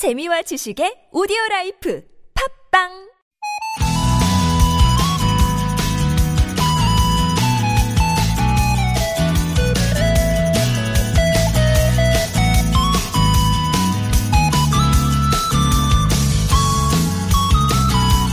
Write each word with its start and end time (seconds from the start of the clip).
재미와 0.00 0.40
지식의 0.40 1.12
오디오 1.12 1.36
라이프 1.50 2.02
팟빵 2.72 2.88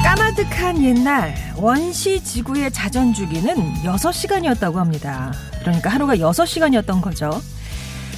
까마득한 0.05 0.81
옛날 0.85 1.35
원시 1.57 2.23
지구의 2.23 2.71
자전 2.71 3.11
주기는 3.11 3.53
6시간이었다고 3.83 4.75
합니다. 4.75 5.33
그러니까 5.59 5.89
하루가 5.89 6.15
6시간이었던 6.15 7.01
거죠. 7.01 7.41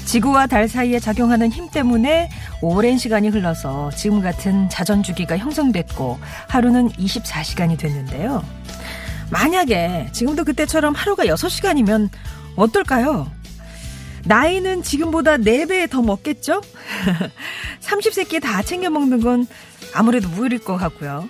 지구와 0.10 0.48
달 0.48 0.68
사이에 0.68 0.98
작용하는 1.00 1.52
힘 1.52 1.70
때문에 1.70 2.32
오랜 2.64 2.98
시간이 2.98 3.30
흘러서 3.30 3.92
지금 3.92 4.21
같은 4.21 4.68
자전 4.68 5.04
주기가 5.04 5.38
형성됐고 5.38 6.18
하루는 6.47 6.89
24시간이 6.93 7.78
됐는데요. 7.78 8.43
만약에 9.30 10.10
지금도 10.11 10.46
그때처럼 10.46 10.96
하루가 10.96 11.25
6시간이면 11.25 12.10
어떨까요? 12.56 13.32
나이는 14.25 14.82
지금보다 14.82 15.38
4배 15.38 15.88
더 15.88 16.02
먹겠죠? 16.02 16.64
30세끼 17.82 18.41
다 18.41 18.64
챙겨 18.64 18.89
먹는 18.89 19.21
건 19.21 19.46
아무래도 19.94 20.28
무리일 20.30 20.64
것 20.64 20.75
같고요. 20.78 21.30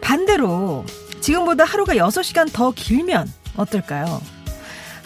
반대로 0.00 0.86
지금보다 1.20 1.64
하루가 1.64 1.94
6시간 1.94 2.52
더 2.52 2.70
길면 2.70 3.28
어떨까요? 3.56 4.37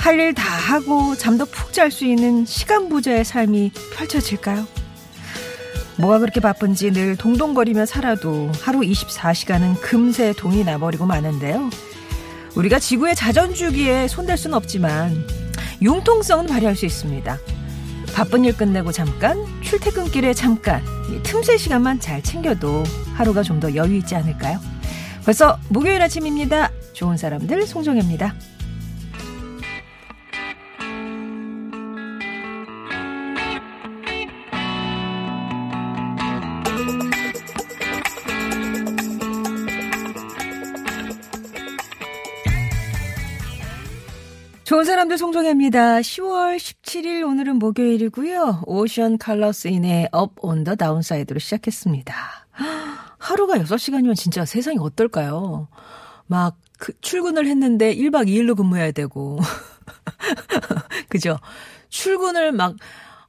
할 0.03 0.19
일 0.19 0.35
다 0.35 0.43
하고 0.43 1.17
잠도 1.17 1.47
푹 1.47 1.73
잘 1.73 1.91
수 1.91 2.05
있는 2.05 2.45
시간 2.45 2.89
부자의 2.89 3.25
삶이 3.25 3.71
펼쳐질까요? 3.97 4.67
뭐가 5.99 6.19
그렇게 6.19 6.41
바쁜지 6.41 6.91
늘 6.93 7.17
동동거리며 7.17 7.87
살아도 7.87 8.51
하루 8.61 8.81
24시간은 8.81 9.81
금세 9.81 10.33
동이 10.33 10.65
나버리고 10.65 11.07
마는데요. 11.07 11.71
우리가 12.57 12.79
지구의 12.81 13.15
자전주기에 13.15 14.09
손댈 14.09 14.37
수는 14.37 14.57
없지만 14.57 15.25
융통성은 15.81 16.47
발휘할 16.47 16.75
수 16.77 16.85
있습니다. 16.85 17.39
바쁜 18.15 18.45
일 18.45 18.57
끝내고 18.57 18.93
잠깐, 18.93 19.39
출퇴근길에 19.63 20.35
잠깐, 20.35 20.83
틈새 21.23 21.57
시간만 21.57 22.01
잘 22.01 22.23
챙겨도 22.23 22.85
하루가 23.15 23.43
좀 23.43 23.61
더 23.61 23.75
여유 23.75 23.97
있지 23.97 24.15
않을까요? 24.17 24.59
벌써 25.25 25.59
목요일 25.69 26.03
아침입니다. 26.03 26.71
좋은 26.93 27.17
사람들 27.17 27.67
송정혜입니다. 27.67 28.35
좋은 44.83 44.85
사람들 44.85 45.17
송정혜입니다. 45.17 46.01
10월 46.01 46.57
17일 46.57 47.25
오늘은 47.25 47.61
목요일이고요. 47.61 48.65
Ocean 48.67 49.19
Colour 49.19 49.60
Scene의 49.60 50.09
Up 50.11 50.33
on 50.43 50.65
the 50.65 50.75
Downside로 50.75 51.39
시작했습니다. 51.39 52.13
하루가 53.17 53.59
6시간이면 53.59 54.17
진짜 54.17 54.45
세상이 54.45 54.79
어떨까요? 54.81 55.69
막 56.27 56.57
그 56.81 56.93
출근을 57.01 57.47
했는데 57.47 57.95
1박 57.95 58.27
2일로 58.27 58.57
근무해야 58.57 58.91
되고. 58.91 59.39
그죠? 61.09 61.39
출근을 61.89 62.51
막 62.51 62.75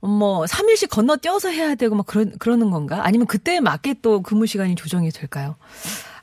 뭐 0.02 0.46
3일씩 0.46 0.90
건너뛰어서 0.90 1.50
해야 1.50 1.76
되고 1.76 1.96
막 1.96 2.06
그런 2.08 2.32
그러는 2.40 2.72
건가? 2.72 3.06
아니면 3.06 3.28
그때에 3.28 3.60
맞게 3.60 3.98
또 4.02 4.22
근무 4.24 4.48
시간이 4.48 4.74
조정이 4.76 5.12
될까요? 5.12 5.56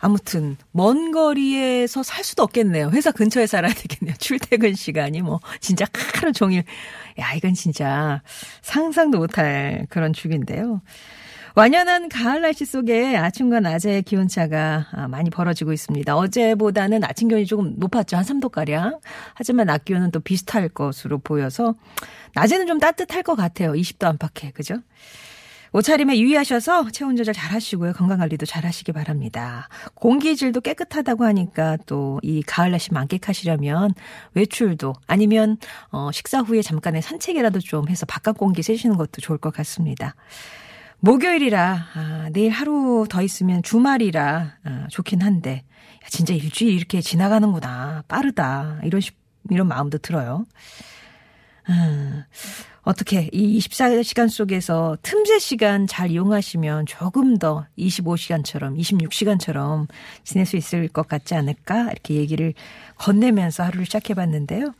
아무튼 0.00 0.56
먼 0.72 1.12
거리에서 1.12 2.02
살 2.02 2.24
수도 2.24 2.42
없겠네요. 2.42 2.90
회사 2.92 3.12
근처에 3.12 3.46
살아야 3.46 3.72
되겠네요. 3.72 4.16
출퇴근 4.18 4.74
시간이 4.74 5.20
뭐 5.20 5.40
진짜 5.60 5.84
하루 6.14 6.32
종일 6.32 6.64
야 7.18 7.34
이건 7.34 7.54
진짜 7.54 8.22
상상도 8.62 9.18
못할 9.18 9.86
그런 9.90 10.12
주기인데요. 10.12 10.80
완연한 11.54 12.08
가을 12.08 12.40
날씨 12.40 12.64
속에 12.64 13.16
아침과 13.16 13.60
낮의 13.60 14.04
기온차가 14.04 14.86
많이 15.08 15.30
벌어지고 15.30 15.72
있습니다. 15.72 16.16
어제보다는 16.16 17.04
아침 17.04 17.28
기온이 17.28 17.44
조금 17.44 17.74
높았죠. 17.76 18.16
한 18.16 18.24
3도가량. 18.24 19.00
하지만 19.34 19.66
낮 19.66 19.84
기온은 19.84 20.10
또 20.12 20.20
비슷할 20.20 20.68
것으로 20.68 21.18
보여서 21.18 21.74
낮에는 22.34 22.66
좀 22.66 22.78
따뜻할 22.78 23.24
것 23.24 23.34
같아요. 23.34 23.72
20도 23.72 24.04
안팎에. 24.04 24.52
그죠? 24.52 24.76
옷차림에 25.72 26.18
유의하셔서 26.18 26.90
체온 26.90 27.16
조절 27.16 27.32
잘 27.34 27.52
하시고요. 27.52 27.92
건강 27.92 28.18
관리도 28.18 28.44
잘 28.46 28.64
하시기 28.66 28.92
바랍니다. 28.92 29.68
공기질도 29.94 30.60
깨끗하다고 30.60 31.24
하니까 31.24 31.76
또 31.86 32.20
이 32.22 32.42
가을 32.42 32.70
날씨 32.70 32.92
만끽하시려면 32.92 33.94
외출도 34.34 34.94
아니면 35.06 35.56
어 35.90 36.10
식사 36.12 36.40
후에 36.40 36.62
잠깐의 36.62 37.02
산책이라도 37.02 37.60
좀 37.60 37.88
해서 37.88 38.06
바깥 38.06 38.36
공기 38.36 38.62
쐬시는 38.62 38.96
것도 38.96 39.20
좋을 39.20 39.38
것 39.38 39.52
같습니다. 39.54 40.14
목요일이라 41.00 41.86
아, 41.94 42.28
내일 42.32 42.50
하루 42.50 43.06
더 43.08 43.22
있으면 43.22 43.62
주말이라 43.62 44.54
아, 44.64 44.86
좋긴 44.90 45.22
한데 45.22 45.64
야, 46.04 46.08
진짜 46.08 46.34
일주일 46.34 46.74
이렇게 46.74 47.00
지나가는구나 47.00 48.04
빠르다 48.06 48.80
이런 48.84 49.00
이런 49.50 49.66
마음도 49.66 49.98
들어요. 49.98 50.44
음, 51.68 52.24
어떻게 52.82 53.28
이 53.32 53.58
24시간 53.58 54.28
속에서 54.28 54.96
틈새 55.02 55.38
시간 55.38 55.86
잘 55.86 56.10
이용하시면 56.10 56.86
조금 56.86 57.36
더 57.36 57.66
25시간처럼 57.78 58.78
26시간처럼 58.78 59.86
지낼 60.24 60.46
수 60.46 60.56
있을 60.56 60.88
것 60.88 61.06
같지 61.06 61.34
않을까 61.34 61.90
이렇게 61.90 62.14
얘기를 62.14 62.54
건네면서 62.96 63.64
하루를 63.64 63.84
시작해 63.84 64.14
봤는데요. 64.14 64.74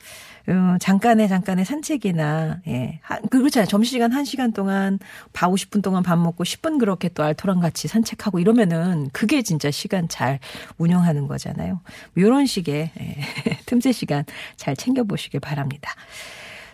어, 0.49 0.79
잠깐의 0.81 1.29
잠깐의 1.29 1.65
산책이나 1.65 2.61
예. 2.67 2.99
한, 3.03 3.23
그렇잖아요. 3.29 3.69
점심시간 3.69 4.11
1시간 4.11 4.55
동안 4.55 4.99
밥 5.33 5.51
50분 5.51 5.83
동안 5.83 6.03
밥 6.03 6.17
먹고 6.17 6.45
10분 6.45 6.79
그렇게 6.81 7.09
또 7.11 7.23
알토랑 7.23 7.61
같이 7.61 7.87
산책하고 7.87 8.41
이러면은 8.41 9.11
그게 9.13 9.43
진짜 9.43 9.71
시간 9.71 10.09
잘 10.09 10.41
운영하는 10.79 11.29
거잖아요. 11.29 11.81
이런 12.17 12.47
식의 12.47 12.91
예. 12.99 13.17
틈새 13.67 13.93
시간 13.93 14.25
잘 14.57 14.75
챙겨 14.75 15.05
보시길 15.05 15.41
바랍니다. 15.41 15.95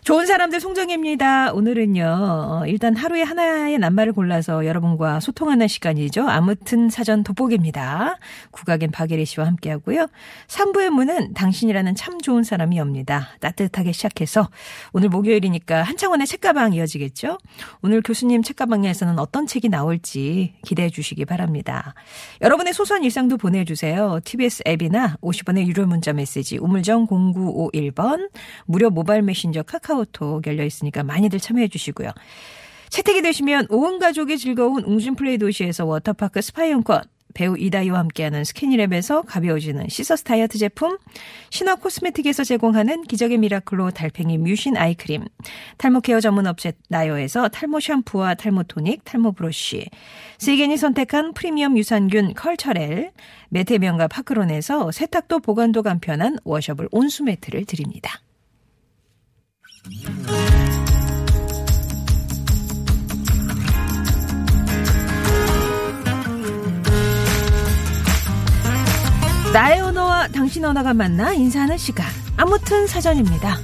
좋은 0.06 0.25
사람들 0.25 0.61
송정혜입니다. 0.61 1.53
오늘은요, 1.53 2.05
어, 2.06 2.62
일단 2.69 2.94
하루에 2.94 3.25
하나의 3.25 3.77
낱말을 3.81 4.12
골라서 4.12 4.65
여러분과 4.65 5.19
소통하는 5.19 5.67
시간이죠. 5.67 6.28
아무튼 6.28 6.91
사전 6.91 7.25
돋보기입니다. 7.25 8.17
국악인 8.53 8.93
박애리 8.93 9.25
씨와 9.25 9.49
함께 9.49 9.72
하고요. 9.72 10.06
3부의 10.47 10.91
문은 10.91 11.34
당신이라는 11.34 11.97
참 11.97 12.21
좋은 12.21 12.44
사람이 12.44 12.78
옵니다. 12.78 13.31
따뜻하게 13.41 13.91
시작해서 13.91 14.49
오늘 14.93 15.09
목요일이니까 15.09 15.83
한창원의 15.83 16.28
책가방 16.28 16.75
이어지겠죠. 16.75 17.38
오늘 17.83 18.00
교수님 18.00 18.44
책가방에서는 18.44 19.19
어떤 19.19 19.49
책이 19.49 19.71
나올지 19.71 20.55
기대해 20.62 20.88
주시기 20.88 21.25
바랍니다. 21.25 21.94
여러분의 22.43 22.75
소소한 22.75 23.03
일상도 23.03 23.38
보내주세요. 23.38 24.21
TBS 24.23 24.62
앱이나 24.69 25.17
50원의 25.21 25.67
유료 25.67 25.84
문자 25.84 26.12
메시지 26.12 26.59
우물정 26.59 27.09
0951번 27.09 28.31
무료 28.67 28.88
모바일 28.88 29.23
메신저 29.23 29.65
카카오 29.65 29.96
카카오톡 29.97 30.47
열려 30.47 30.65
있으니까 30.65 31.03
많이들 31.03 31.41
참여해 31.41 31.69
주시고요. 31.69 32.11
채택이 32.91 33.23
되시면 33.23 33.67
온 33.71 33.99
가족이 33.99 34.39
즐거운 34.39 34.84
웅진플레이 34.84 35.39
도시에서 35.39 35.87
워터파크 35.87 36.41
스파이용권 36.41 37.03
배우 37.34 37.55
이다희와 37.59 37.99
함께하는 37.99 38.43
스키니랩에서 38.45 39.27
가벼워지는 39.27 39.89
시서스 39.91 40.23
다이어트 40.23 40.56
제품, 40.56 40.97
신화 41.51 41.75
코스메틱에서 41.75 42.45
제공하는 42.45 43.03
기적의 43.03 43.37
미라클로 43.37 43.91
달팽이 43.91 44.39
뮤신 44.39 44.75
아이크림, 44.79 45.23
탈모 45.77 46.01
케어 46.01 46.21
전문 46.21 46.47
업체 46.47 46.73
나요에서 46.89 47.49
탈모 47.49 47.81
샴푸와 47.81 48.37
탈모 48.37 48.62
토닉, 48.62 49.05
탈모 49.05 49.33
브러쉬, 49.33 49.85
세계인이 50.39 50.78
선택한 50.79 51.35
프리미엄 51.35 51.76
유산균 51.76 52.32
Culturelle, 52.32 53.11
매트 53.50 53.75
명가 53.75 54.08
파크론에서 54.09 54.93
세탁도 54.93 55.41
보관도 55.41 55.82
간편한 55.82 56.38
washable 56.43 56.88
온수 56.91 57.23
매트를 57.23 57.67
드립니다. 57.67 58.19
나의 69.56 69.81
언어와 69.81 70.29
당신 70.29 70.65
언어가 70.67 70.93
만나 70.93 71.33
인사하는 71.33 71.79
시간. 71.79 72.06
아무튼 72.37 72.87
사전입니다. 72.87 73.56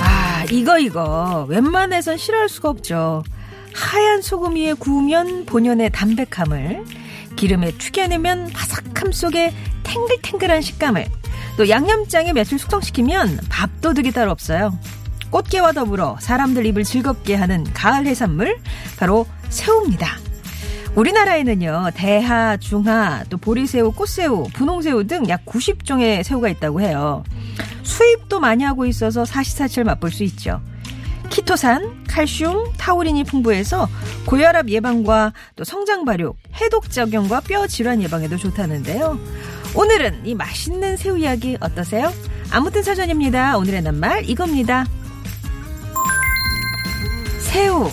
아, 0.00 0.44
이거, 0.50 0.78
이거. 0.80 1.46
웬만해선 1.48 2.16
싫어할 2.16 2.48
수가 2.48 2.70
없죠. 2.70 3.22
하얀 3.72 4.20
소금 4.20 4.56
위에 4.56 4.72
구우면 4.72 5.46
본연의 5.46 5.90
담백함을, 5.90 6.84
기름에 7.36 7.72
튀겨내면 7.72 8.50
바삭함 8.52 9.12
속에 9.12 9.52
탱글탱글한 9.82 10.62
식감을, 10.62 11.06
또 11.56 11.68
양념장에 11.68 12.32
며칠 12.32 12.58
숙성시키면 12.58 13.40
밥도둑이 13.48 14.12
따로 14.12 14.30
없어요. 14.30 14.76
꽃게와 15.30 15.72
더불어 15.72 16.16
사람들 16.20 16.64
입을 16.66 16.84
즐겁게 16.84 17.34
하는 17.34 17.64
가을 17.74 18.06
해산물 18.06 18.58
바로 18.98 19.26
새우입니다. 19.48 20.18
우리나라에는요 20.94 21.90
대하, 21.94 22.56
중하, 22.56 23.24
또 23.28 23.36
보리새우, 23.36 23.92
꽃새우, 23.92 24.48
분홍새우 24.52 25.06
등 25.08 25.28
약 25.28 25.44
90종의 25.44 26.22
새우가 26.22 26.48
있다고 26.50 26.80
해요. 26.80 27.24
수입도 27.82 28.38
많이 28.38 28.62
하고 28.64 28.86
있어서 28.86 29.24
사시사철 29.24 29.84
맛볼 29.84 30.12
수 30.12 30.22
있죠. 30.22 30.60
키토산, 31.34 32.04
칼슘, 32.06 32.72
타우린이 32.78 33.24
풍부해서 33.24 33.88
고혈압 34.24 34.68
예방과 34.68 35.32
또 35.56 35.64
성장 35.64 36.04
발육, 36.04 36.36
해독 36.54 36.92
작용과 36.92 37.40
뼈 37.40 37.66
질환 37.66 38.00
예방에도 38.00 38.36
좋다는데요. 38.36 39.18
오늘은 39.74 40.26
이 40.26 40.36
맛있는 40.36 40.96
새우 40.96 41.18
이야기 41.18 41.56
어떠세요? 41.58 42.12
아무튼 42.52 42.84
사전입니다. 42.84 43.58
오늘의 43.58 43.82
낱말 43.82 44.30
이겁니다. 44.30 44.86
새우. 47.40 47.90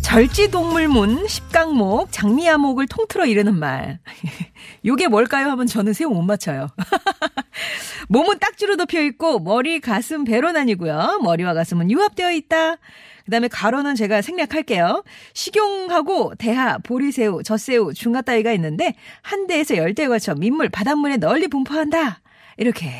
절지동물문, 0.00 1.28
십강목, 1.28 2.12
장미야목을 2.12 2.86
통틀어 2.86 3.26
이르는 3.26 3.58
말. 3.58 3.98
요게 4.86 5.08
뭘까요? 5.08 5.50
하면 5.50 5.66
저는 5.66 5.92
새우 5.92 6.08
못 6.08 6.22
맞춰요. 6.22 6.68
몸은 8.10 8.40
딱지로 8.40 8.76
덮여 8.76 9.00
있고 9.02 9.38
머리, 9.38 9.78
가슴, 9.78 10.24
배로 10.24 10.50
나뉘고요. 10.50 11.20
머리와 11.22 11.54
가슴은 11.54 11.92
유합되어 11.92 12.32
있다. 12.32 12.76
그다음에 13.24 13.46
가로는 13.46 13.94
제가 13.94 14.20
생략할게요. 14.20 15.04
식용하고 15.32 16.34
대하, 16.34 16.78
보리새우, 16.78 17.44
젖새우, 17.44 17.94
중화 17.94 18.20
따위가 18.20 18.50
있는데 18.54 18.96
한 19.22 19.46
대에서 19.46 19.76
열 19.76 19.94
대에 19.94 20.08
걸쳐 20.08 20.34
민물, 20.34 20.68
바닷물에 20.68 21.18
널리 21.18 21.46
분포한다. 21.46 22.20
이렇게 22.56 22.90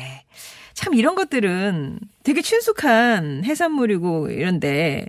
참 0.73 0.93
이런 0.93 1.15
것들은 1.15 1.99
되게 2.23 2.41
친숙한 2.41 3.43
해산물이고 3.43 4.29
이런데 4.29 5.07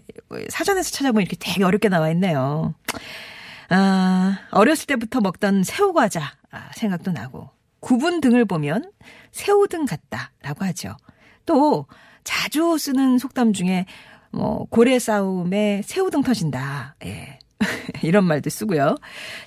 사전에서 0.48 0.90
찾아보면 0.90 1.22
이렇게 1.22 1.36
되게 1.38 1.62
어렵게 1.62 1.88
나와 1.88 2.10
있네요. 2.10 2.74
아, 3.68 4.40
어렸을 4.50 4.86
때부터 4.86 5.20
먹던 5.20 5.62
새우 5.62 5.92
과자 5.92 6.22
아, 6.50 6.70
생각도 6.74 7.12
나고 7.12 7.50
구분 7.82 8.20
등을 8.20 8.44
보면 8.44 8.90
새우 9.32 9.66
등 9.66 9.84
같다라고 9.84 10.64
하죠. 10.66 10.96
또 11.44 11.86
자주 12.22 12.78
쓰는 12.78 13.18
속담 13.18 13.52
중에 13.52 13.86
뭐 14.30 14.66
고래 14.70 14.98
싸움에 14.98 15.82
새우 15.84 16.08
등 16.08 16.22
터진다. 16.22 16.94
예. 17.04 17.38
이런 18.02 18.24
말도 18.24 18.50
쓰고요. 18.50 18.96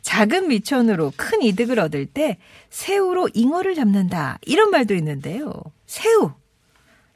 작은 0.01 0.49
미천으로 0.49 1.13
큰 1.15 1.41
이득을 1.41 1.79
얻을 1.79 2.05
때 2.05 2.37
새우로 2.69 3.29
잉어를 3.33 3.73
잡는다. 3.73 4.37
이런 4.43 4.69
말도 4.69 4.93
있는데요. 4.95 5.53
새우. 5.85 6.33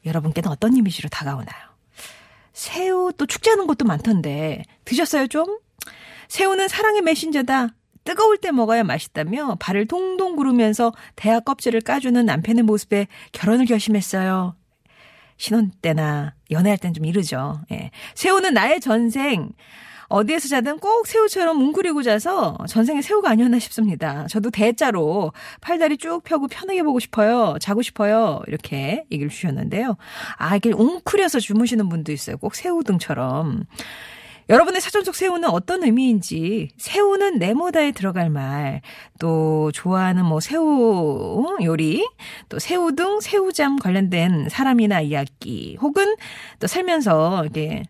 여러분께는 0.06 0.50
어떤 0.50 0.74
이미지로 0.74 1.10
다가오나요? 1.10 1.70
새우 2.54 3.12
또 3.12 3.26
축제하는 3.26 3.66
곳도 3.66 3.84
많던데 3.84 4.64
드셨어요 4.86 5.26
좀? 5.28 5.58
새우는 6.28 6.68
사랑의 6.68 7.02
메신저다. 7.02 7.68
뜨거울 8.04 8.38
때 8.38 8.50
먹어야 8.50 8.82
맛있다며 8.84 9.56
발을 9.60 9.86
동동 9.86 10.36
구르면서 10.36 10.92
대하 11.16 11.40
껍질을 11.40 11.80
까주는 11.82 12.24
남편의 12.24 12.64
모습에 12.64 13.06
결혼을 13.32 13.66
결심했어요. 13.66 14.54
신혼 15.36 15.70
때나 15.80 16.34
연애할 16.50 16.78
땐 16.78 16.92
좀 16.92 17.06
이르죠. 17.06 17.60
예. 17.72 17.90
새우는 18.14 18.54
나의 18.54 18.80
전생. 18.80 19.50
어디에서 20.08 20.48
자든 20.48 20.80
꼭 20.80 21.06
새우처럼 21.06 21.56
뭉그리고 21.56 22.02
자서 22.02 22.58
전생에 22.68 23.00
새우가 23.00 23.30
아니었나 23.30 23.60
싶습니다. 23.60 24.26
저도 24.28 24.50
대자로 24.50 25.32
팔다리 25.60 25.98
쭉 25.98 26.22
펴고 26.24 26.48
편하게 26.48 26.82
보고 26.82 26.98
싶어요. 26.98 27.56
자고 27.60 27.80
싶어요. 27.80 28.42
이렇게 28.48 29.04
얘기를 29.12 29.30
주셨는데요. 29.30 29.96
아, 30.36 30.56
이게 30.56 30.72
웅크려서 30.72 31.38
주무시는 31.38 31.88
분도 31.88 32.10
있어요. 32.10 32.38
꼭 32.38 32.56
새우등처럼. 32.56 33.66
여러분의 34.50 34.80
사전 34.80 35.04
속 35.04 35.14
새우는 35.14 35.48
어떤 35.48 35.84
의미인지, 35.84 36.70
새우는 36.76 37.38
네모다에 37.38 37.92
들어갈 37.92 38.30
말, 38.30 38.82
또 39.20 39.70
좋아하는 39.70 40.24
뭐 40.24 40.40
새우 40.40 41.56
요리, 41.62 42.04
또 42.48 42.58
새우 42.58 42.92
등 42.96 43.20
새우잠 43.20 43.78
관련된 43.78 44.48
사람이나 44.48 45.02
이야기, 45.02 45.78
혹은 45.80 46.16
또 46.58 46.66
살면서 46.66 47.46
이게 47.46 47.84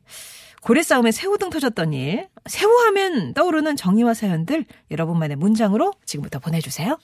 고래 0.61 0.83
싸움에 0.83 1.13
새우 1.13 1.39
등 1.39 1.49
터졌던 1.49 1.95
일, 1.95 2.29
새우하면 2.47 3.33
떠오르는 3.33 3.77
정의와 3.77 4.13
사연들 4.13 4.67
여러분만의 4.91 5.39
문장으로 5.39 5.95
지금부터 6.05 6.41
보내주세요. 6.41 6.99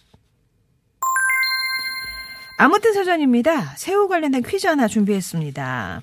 아무튼 2.59 2.93
사전입니다. 2.93 3.75
새우 3.77 4.07
관련된 4.07 4.43
퀴즈 4.43 4.67
하나 4.67 4.87
준비했습니다. 4.87 6.03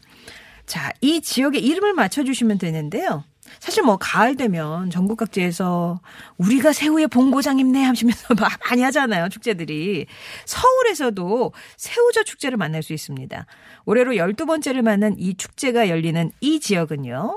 자, 0.65 0.91
이 1.01 1.21
지역의 1.21 1.63
이름을 1.63 1.94
맞춰주시면 1.94 2.57
되는데요. 2.57 3.23
사실 3.59 3.83
뭐 3.83 3.97
가을 3.97 4.35
되면 4.35 4.89
전국 4.89 5.17
각지에서 5.17 6.00
우리가 6.38 6.73
새우의 6.73 7.07
본고장입네 7.07 7.83
하시면서 7.83 8.27
많이 8.69 8.81
하잖아요. 8.83 9.29
축제들이. 9.29 10.05
서울에서도 10.45 11.53
새우젓 11.77 12.25
축제를 12.25 12.57
만날 12.57 12.83
수 12.83 12.94
있습니다. 12.94 13.45
올해로 13.85 14.13
12번째를 14.13 14.81
맞는 14.81 15.15
이 15.19 15.35
축제가 15.35 15.89
열리는 15.89 16.31
이 16.41 16.59
지역은요. 16.59 17.35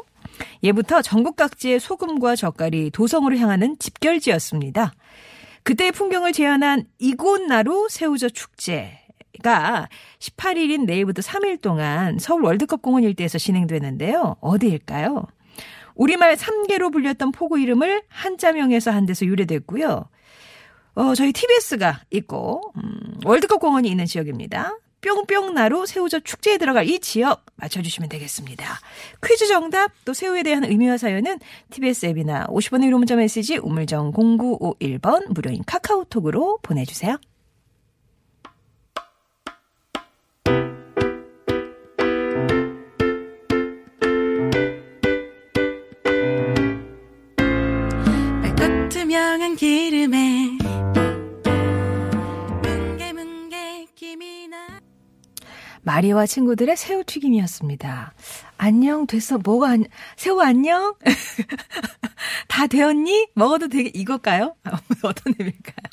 예부터 0.63 1.03
전국 1.03 1.37
각지의 1.37 1.81
소금과 1.81 2.37
젓갈이 2.37 2.91
도성으로 2.91 3.37
향하는 3.39 3.77
집결지였습니다. 3.79 4.93
그때의 5.63 5.93
풍경을 5.93 6.33
재현한 6.33 6.85
이곳나루 6.99 7.89
새우젓 7.91 8.35
축제. 8.35 9.01
가 9.43 9.89
18일인 10.19 10.87
내일부터 10.87 11.21
3일 11.21 11.61
동안 11.61 12.19
서울 12.19 12.43
월드컵 12.43 12.81
공원 12.81 13.03
일대에서 13.03 13.37
진행되는데요. 13.37 14.37
어디일까요? 14.41 15.27
우리말 15.97 16.37
3개로 16.37 16.93
불렸던 16.93 17.33
포구 17.33 17.59
이름을 17.59 18.03
한자명에서 18.09 18.91
한 18.93 19.07
데서 19.07 19.27
유래됐고요. 19.27 20.09
어, 20.95 21.15
저희 21.15 21.33
TBS가 21.33 22.03
있고, 22.11 22.73
음, 22.77 23.19
월드컵 23.25 23.59
공원이 23.61 23.89
있는 23.89 24.07
지역입니다. 24.07 24.79
뿅뿅나루 25.03 25.87
새우젓 25.87 26.25
축제에 26.25 26.59
들어갈 26.59 26.89
이 26.89 26.99
지역 26.99 27.45
맞춰주시면 27.57 28.09
되겠습니다. 28.09 28.81
퀴즈 29.25 29.47
정답 29.47 29.93
또 30.05 30.15
새우에 30.15 30.43
대한 30.43 30.65
의미와 30.65 30.97
사연은 30.97 31.39
TBS 31.71 32.07
앱이나 32.07 32.47
50원의 32.47 32.87
유료 32.87 32.99
문자 32.99 33.15
메시지 33.15 33.57
우물정 33.59 34.13
0951번 34.13 35.33
무료인 35.33 35.63
카카오톡으로 35.65 36.59
보내주세요. 36.63 37.19
투명한 49.37 49.57
기름에 49.57 50.59
뭉게 52.63 53.13
뭉게 53.13 53.87
김이 53.95 54.49
나 54.49 54.81
마리와 55.83 56.25
친구들의 56.25 56.75
새우튀김이었습니다. 56.75 58.15
안녕 58.57 59.07
됐어 59.07 59.37
뭐가 59.37 59.69
안 59.69 59.85
새우 60.17 60.41
안녕 60.41 60.95
다 62.49 62.67
되었니 62.67 63.29
먹어도 63.35 63.69
되게 63.69 63.91
이걸까요? 63.93 64.57
어떤 65.05 65.35
의미일까요? 65.39 65.85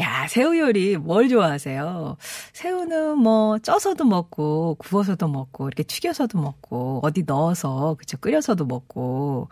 야 0.00 0.26
새우 0.26 0.56
요리 0.58 0.96
뭘 0.96 1.28
좋아하세요? 1.28 2.16
새우는 2.52 3.18
뭐 3.18 3.60
쪄서도 3.60 4.04
먹고 4.04 4.74
구워서도 4.80 5.28
먹고 5.28 5.68
이렇게 5.68 5.84
튀겨서도 5.84 6.40
먹고 6.40 7.00
어디 7.04 7.22
넣어서 7.22 7.94
그쵸 7.98 8.16
끓여서도 8.16 8.66
먹고 8.66 9.48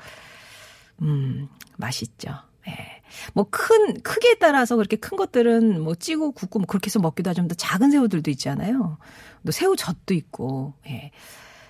음 1.03 1.49
맛있죠. 1.77 2.35
예. 2.69 3.03
뭐 3.35 3.47
큰, 3.51 4.01
크기에 4.03 4.37
따라서 4.41 4.77
그렇게 4.77 4.97
큰 4.97 5.17
것들은 5.17 5.83
뭐 5.83 5.95
찌고 5.95 6.33
굽고 6.33 6.59
뭐 6.61 6.67
그렇게 6.67 6.87
해서 6.87 6.99
먹기도 6.99 7.31
하지만 7.31 7.49
또 7.49 7.55
작은 7.55 7.91
새우들도 7.91 8.31
있잖아요. 8.33 8.99
또 9.45 9.53
새우젓도 9.53 10.15
있고, 10.15 10.75
예. 10.89 11.11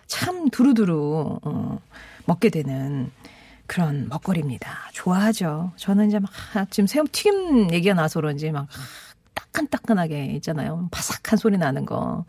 참 0.07 0.49
두루두루, 0.51 1.41
어, 1.43 1.79
먹게 2.27 2.51
되는 2.51 3.11
그런 3.67 4.09
먹거리입니다. 4.09 4.91
좋아하죠. 4.93 5.73
저는 5.77 6.09
이제 6.09 6.19
막, 6.19 6.31
지금 6.71 6.87
새우 6.87 7.05
튀김 7.11 7.73
얘기가 7.73 7.95
나서 7.95 8.21
그런지 8.21 8.51
막, 8.51 8.69
따끈따끈하게 9.35 10.27
있잖아요. 10.37 10.89
바삭한 10.91 11.37
소리 11.39 11.59
나는 11.59 11.85
거. 11.85 12.25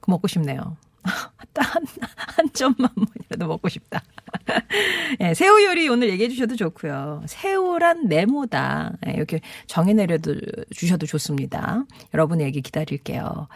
그 0.00 0.10
먹고 0.10 0.28
싶네요. 0.28 0.76
한, 1.02 1.84
한 2.16 2.52
점만 2.52 2.90
뭐이라도 2.94 3.46
먹고 3.46 3.68
싶다. 3.68 4.02
예, 5.20 5.34
새우 5.34 5.62
요리 5.62 5.88
오늘 5.88 6.10
얘기해 6.10 6.28
주셔도 6.28 6.56
좋고요. 6.56 7.22
새우란 7.26 8.06
네모다. 8.08 8.92
예, 9.06 9.12
이렇게 9.12 9.40
정해 9.66 9.92
내려도 9.92 10.34
주셔도 10.74 11.06
좋습니다. 11.06 11.84
여러분의 12.14 12.46
얘기 12.46 12.62
기다릴게요. 12.62 13.48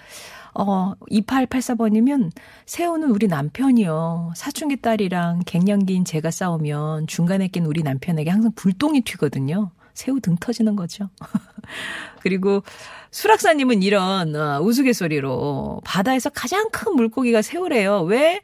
어, 0.59 0.95
2884번이면 1.11 2.31
새우는 2.65 3.11
우리 3.11 3.27
남편이요. 3.27 4.33
사춘기 4.35 4.81
딸이랑 4.81 5.43
갱년기인 5.45 6.05
제가 6.05 6.31
싸우면 6.31 7.07
중간에 7.09 7.49
낀 7.49 7.67
우리 7.67 7.83
남편에게 7.83 8.31
항상 8.31 8.53
불똥이 8.55 9.03
튀거든요. 9.03 9.71
새우 9.97 10.21
등 10.21 10.37
터지는 10.37 10.77
거죠. 10.77 11.09
그리고 12.21 12.63
수락사님은 13.11 13.83
이런 13.83 14.37
어, 14.37 14.61
우스갯소리로 14.61 15.81
바다에서 15.85 16.29
가장 16.31 16.69
큰 16.71 16.95
물고기가 16.95 17.41
새우래요. 17.43 18.03
왜? 18.03 18.43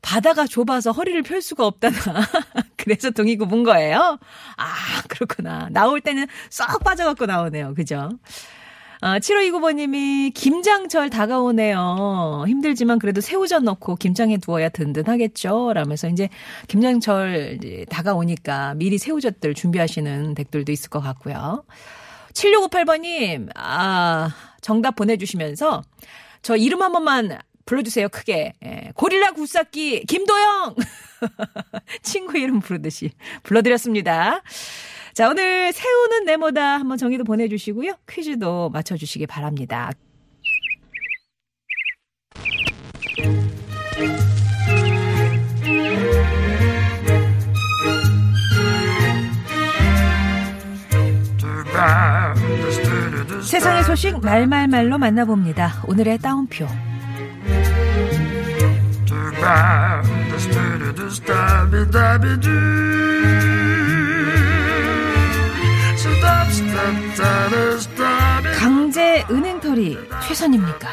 바다가 0.00 0.46
좁아서 0.46 0.92
허리를 0.92 1.20
펼 1.22 1.42
수가 1.42 1.66
없다나. 1.66 1.98
그래서 2.76 3.10
동이 3.10 3.36
굽은 3.36 3.64
거예요? 3.64 4.18
아, 4.56 5.02
그렇구나. 5.08 5.68
나올 5.72 6.00
때는 6.00 6.26
쏙 6.48 6.84
빠져갖고 6.84 7.26
나오네요. 7.26 7.74
그죠? 7.74 8.10
아, 9.00 9.18
7529번님이 9.20 10.34
김장철 10.34 11.08
다가오네요. 11.10 12.44
힘들지만 12.48 12.98
그래도 12.98 13.20
새우젓 13.20 13.62
넣고 13.62 13.94
김장에 13.96 14.38
두어야 14.38 14.68
든든하겠죠. 14.70 15.72
라면서 15.72 16.08
이제 16.08 16.28
김장철 16.66 17.58
이제 17.58 17.86
다가오니까 17.88 18.74
미리 18.74 18.98
새우젓들 18.98 19.54
준비하시는 19.54 20.34
댁들도 20.34 20.72
있을 20.72 20.90
것 20.90 21.00
같고요. 21.00 21.64
7658번님, 22.32 23.50
아, 23.54 24.34
정답 24.60 24.96
보내주시면서 24.96 25.82
저 26.42 26.56
이름 26.56 26.82
한 26.82 26.92
번만 26.92 27.38
불러주세요, 27.66 28.08
크게. 28.08 28.54
예, 28.64 28.92
고릴라 28.94 29.32
굴삭기 29.32 30.06
김도영! 30.06 30.74
친구 32.02 32.38
이름 32.38 32.60
부르듯이 32.60 33.10
불러드렸습니다. 33.42 34.42
자, 35.18 35.28
오늘 35.28 35.72
새우는 35.72 36.26
네모다 36.26 36.78
한번 36.78 36.96
정의도 36.96 37.24
보내주시고요. 37.24 37.94
퀴즈도 38.08 38.70
맞춰주시기 38.70 39.26
바랍니다. 39.26 39.90
세상의 53.42 53.82
소식 53.82 54.20
말말말로 54.20 54.98
만나봅니다. 54.98 55.82
오늘의 55.88 56.18
따옴표. 56.18 56.68
강제 68.58 69.24
은행털이 69.30 69.98
최선입니까? 70.26 70.88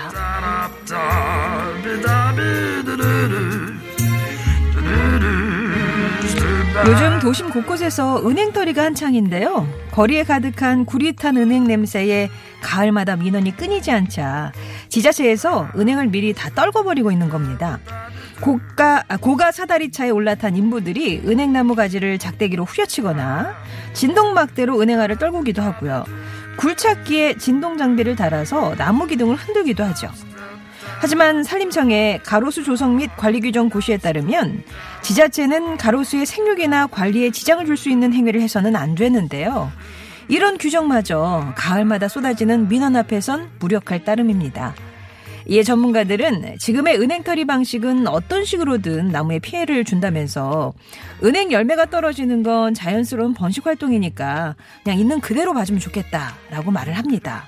요즘 6.87 7.19
도심 7.19 7.49
곳곳에서 7.49 8.27
은행털이가 8.27 8.83
한창인데요. 8.83 9.67
거리에 9.91 10.23
가득한 10.23 10.85
구릿한 10.85 11.37
은행 11.37 11.63
냄새에 11.63 12.29
가을마다 12.61 13.15
민원이 13.15 13.55
끊이지 13.55 13.91
않자 13.91 14.51
지자체에서 14.89 15.69
은행을 15.75 16.07
미리 16.07 16.33
다 16.33 16.49
떨궈버리고 16.53 17.11
있는 17.11 17.29
겁니다. 17.29 17.79
고가, 18.41 19.03
아, 19.07 19.17
고가 19.17 19.51
사다리차에 19.51 20.09
올라탄 20.09 20.55
인부들이 20.55 21.23
은행나무 21.25 21.75
가지를 21.75 22.17
작대기로 22.19 22.65
후려치거나 22.65 23.55
진동막대로 23.93 24.81
은행알을 24.81 25.17
떨구기도 25.17 25.61
하고요. 25.61 26.03
굴착기에 26.57 27.37
진동 27.37 27.77
장비를 27.77 28.15
달아서 28.15 28.75
나무 28.75 29.07
기둥을 29.07 29.35
흔들기도 29.35 29.83
하죠. 29.85 30.09
하지만 30.99 31.43
산림청의 31.43 32.21
가로수 32.23 32.63
조성 32.63 32.97
및 32.97 33.09
관리 33.17 33.41
규정 33.41 33.69
고시에 33.69 33.97
따르면 33.97 34.63
지자체는 35.01 35.77
가로수의 35.77 36.25
생육이나 36.25 36.87
관리에 36.87 37.31
지장을 37.31 37.65
줄 37.65 37.75
수 37.77 37.89
있는 37.89 38.13
행위를 38.13 38.41
해서는 38.41 38.75
안 38.75 38.95
되는데요. 38.95 39.71
이런 40.27 40.57
규정마저 40.57 41.53
가을마다 41.55 42.07
쏟아지는 42.07 42.67
민원 42.67 42.95
앞에선 42.95 43.49
무력할 43.59 44.03
따름입니다. 44.03 44.73
이에 45.47 45.61
전문가들은 45.63 46.57
지금의 46.59 46.99
은행털이 46.99 47.45
방식은 47.45 48.07
어떤 48.07 48.45
식으로든 48.45 49.09
나무에 49.09 49.39
피해를 49.39 49.83
준다면서 49.85 50.73
은행 51.23 51.51
열매가 51.51 51.87
떨어지는 51.91 52.41
건 52.41 52.73
자연스러운 52.73 53.33
번식 53.33 53.65
활동이니까 53.65 54.55
그냥 54.83 54.99
있는 54.99 55.21
그대로 55.21 55.53
봐주면 55.53 55.79
좋겠다라고 55.79 56.71
말을 56.71 56.93
합니다. 56.93 57.45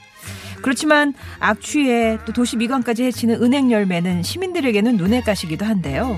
그렇지만 0.62 1.13
악취에 1.39 2.20
또 2.25 2.34
도시 2.34 2.58
미관까지 2.58 3.04
해치는 3.04 3.42
은행 3.42 3.72
열매는 3.72 4.24
시민들에게는 4.24 4.98
눈에 4.98 5.22
가시기도 5.22 5.66
한데요. 5.66 6.18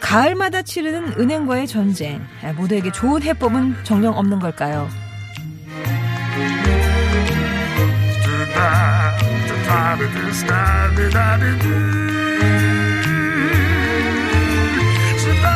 가을마다 0.00 0.62
치르는 0.62 1.14
은행과의 1.18 1.66
전쟁 1.66 2.20
모두에게 2.56 2.92
좋은 2.92 3.22
해법은 3.22 3.76
정령 3.84 4.16
없는 4.16 4.38
걸까요? 4.38 4.88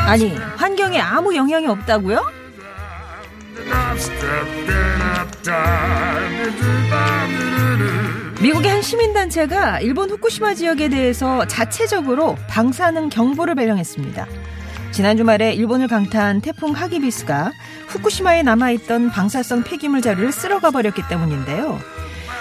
아니 0.07 0.35
환경에 0.57 1.01
아무 1.01 1.35
영향이 1.35 1.67
없다고요? 1.67 2.21
미국의 8.43 8.71
한 8.71 8.83
시민단체가 8.83 9.81
일본 9.81 10.11
후쿠시마 10.11 10.55
지역에 10.55 10.89
대해서 10.89 11.47
자체적으로 11.47 12.37
방사능 12.49 13.09
경보를 13.09 13.55
발령했습니다. 13.55 14.27
지난 14.91 15.17
주말에 15.17 15.55
일본을 15.55 15.89
강타한 15.89 16.41
태풍 16.43 16.73
하기비스가 16.73 17.53
후쿠시마에 17.89 18.43
남아있던 18.43 19.11
방사성 19.11 19.63
폐기물 19.63 20.03
자료를 20.03 20.33
쓸어가 20.33 20.71
버렸기 20.71 21.03
때문인데요. 21.09 21.79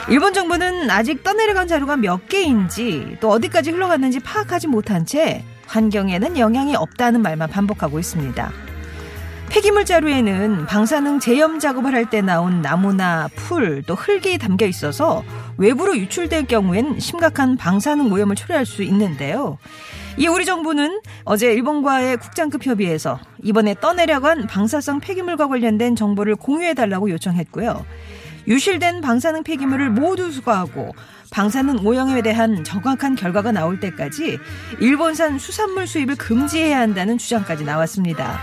일본 0.09 0.33
정부는 0.33 0.89
아직 0.89 1.23
떠내려간 1.23 1.67
자료가 1.67 1.95
몇 1.97 2.27
개인지 2.27 3.17
또 3.19 3.29
어디까지 3.29 3.71
흘러갔는지 3.71 4.19
파악하지 4.19 4.67
못한 4.67 5.05
채 5.05 5.43
환경에는 5.67 6.37
영향이 6.37 6.75
없다는 6.75 7.21
말만 7.21 7.49
반복하고 7.49 7.99
있습니다. 7.99 8.51
폐기물 9.49 9.85
자루에는 9.85 10.65
방사능 10.65 11.19
제염 11.19 11.59
작업을 11.59 11.93
할 11.93 12.05
때 12.05 12.21
나온 12.21 12.61
나무나 12.61 13.29
풀, 13.35 13.83
또 13.83 13.95
흙이 13.95 14.37
담겨 14.37 14.65
있어서 14.65 15.23
외부로 15.57 15.95
유출될 15.97 16.47
경우엔 16.47 16.99
심각한 16.99 17.57
방사능 17.57 18.11
오염을 18.11 18.35
초래할 18.35 18.65
수 18.65 18.81
있는데요. 18.83 19.57
이 20.17 20.27
우리 20.27 20.45
정부는 20.45 21.01
어제 21.23 21.53
일본과의 21.53 22.17
국장급 22.17 22.65
협의에서 22.65 23.19
이번에 23.43 23.75
떠내려간 23.79 24.47
방사성 24.47 24.99
폐기물과 24.99 25.47
관련된 25.47 25.95
정보를 25.95 26.35
공유해달라고 26.35 27.09
요청했고요. 27.11 27.85
유실된 28.47 29.01
방사능 29.01 29.43
폐기물을 29.43 29.89
모두 29.89 30.31
수거하고 30.31 30.93
방사능 31.31 31.85
오염에 31.85 32.21
대한 32.21 32.63
정확한 32.63 33.15
결과가 33.15 33.51
나올 33.51 33.79
때까지 33.79 34.37
일본산 34.79 35.39
수산물 35.39 35.87
수입을 35.87 36.15
금지해야 36.15 36.79
한다는 36.79 37.17
주장까지 37.17 37.63
나왔습니다. 37.63 38.39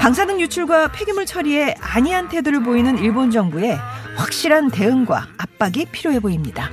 방사능 0.00 0.40
유출과 0.40 0.92
폐기물 0.92 1.26
처리에 1.26 1.74
안이한 1.80 2.28
태도를 2.28 2.62
보이는 2.62 2.98
일본 2.98 3.30
정부의 3.30 3.78
확실한 4.16 4.70
대응과 4.70 5.28
압박이 5.36 5.86
필요해 5.92 6.20
보입니다. 6.20 6.70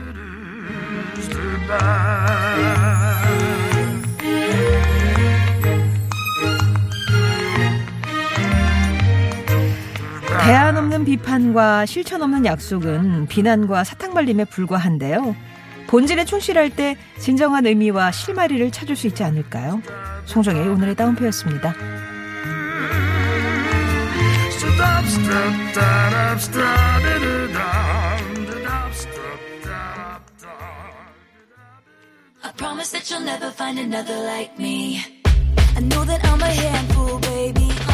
대안 10.41 10.77
없는 10.77 11.05
비판과 11.05 11.85
실천 11.85 12.21
없는 12.21 12.45
약속은 12.45 13.27
비난과 13.27 13.83
사탕발림에 13.83 14.45
불과한데요. 14.45 15.35
본질에 15.87 16.25
충실할 16.25 16.69
때 16.69 16.95
진정한 17.19 17.65
의미와 17.65 18.11
실마리를 18.11 18.71
찾을 18.71 18.95
수 18.95 19.07
있지 19.07 19.23
않을까요? 19.23 19.81
송정의 20.25 20.67
오늘의 20.67 20.95
다운표였습니다. 20.95 21.73
I 32.41 32.51
promise 32.55 32.91
that 32.91 33.09
you'll 33.09 33.23
never 33.23 33.51
find 33.51 33.79
another 33.79 34.15
like 34.23 34.57
me. 34.57 34.99
I 35.75 35.81
know 35.81 36.03
that 36.05 36.23
I'm 36.25 36.41
a 36.41 36.51
handful, 36.51 37.19
baby. 37.19 37.88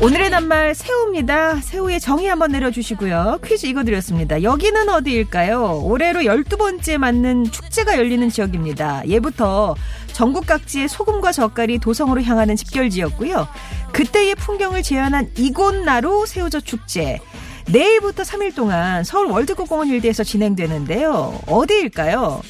오늘의 0.00 0.30
낱말 0.30 0.76
새우입니다. 0.76 1.56
새우의 1.56 1.98
정의 1.98 2.28
한번 2.28 2.52
내려주시고요. 2.52 3.40
퀴즈 3.44 3.66
이거 3.66 3.82
드렸습니다. 3.82 4.44
여기는 4.44 4.88
어디일까요? 4.88 5.80
올해로 5.82 6.20
12번째 6.20 6.98
맞는 6.98 7.50
축제가 7.50 7.98
열리는 7.98 8.28
지역입니다. 8.30 9.08
예부터 9.08 9.74
전국 10.12 10.46
각지의 10.46 10.88
소금과 10.88 11.32
젓갈이 11.32 11.80
도성으로 11.80 12.22
향하는 12.22 12.54
집결지였고요. 12.54 13.48
그때의 13.92 14.36
풍경을 14.36 14.84
재현한 14.84 15.32
이곳나루 15.36 16.26
새우젓 16.26 16.64
축제. 16.64 17.18
내일부터 17.66 18.22
3일 18.22 18.54
동안 18.54 19.02
서울 19.02 19.26
월드컵 19.26 19.68
공원 19.68 19.88
일대에서 19.88 20.22
진행되는데요. 20.22 21.40
어디일까요? 21.48 22.40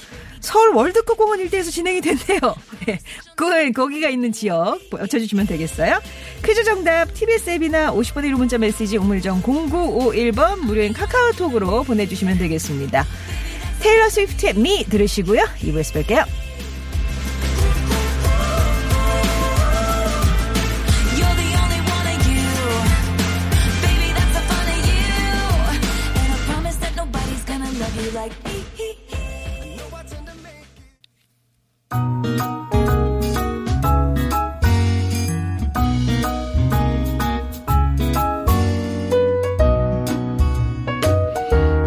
서울 0.40 0.75
월드컵 0.75 1.16
공원 1.16 1.40
일대에서 1.40 1.71
진행이 1.71 2.00
됐네요. 2.00 2.40
네. 2.87 2.99
그, 3.35 3.73
거기가 3.73 4.09
있는 4.09 4.33
지역 4.33 4.80
맞춰주시면 4.90 5.47
되겠어요. 5.47 6.00
퀴즈 6.45 6.64
정답 6.64 7.12
TBS 7.14 7.50
앱이나 7.50 7.92
50번의 7.92 8.33
1호 8.33 8.37
문자 8.38 8.59
메시지 8.59 8.97
우물정 8.97 9.42
0951번 9.42 10.61
무료인 10.61 10.92
카카오톡으로 10.92 11.85
보내주시면 11.85 12.38
되겠습니다. 12.38 13.04
테일러 13.80 14.09
스위프트의 14.09 14.54
미 14.54 14.85
들으시고요. 14.85 15.42
2부에서 15.61 16.04
뵐게요. 16.04 16.48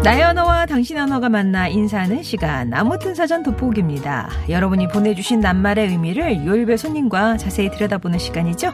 나의 0.04 0.24
언어와 0.24 0.66
당신 0.66 0.98
언어가 0.98 1.28
만나 1.28 1.68
인사하는 1.68 2.24
시간 2.24 2.70
나무튼 2.70 3.14
사전 3.14 3.44
돋보기입니다. 3.44 4.30
여러분이 4.48 4.88
보내주신 4.88 5.38
낱말의 5.38 5.90
의미를 5.90 6.44
요일별 6.44 6.76
손님과 6.76 7.36
자세히 7.36 7.70
들여다보는 7.70 8.18
시간이죠. 8.18 8.72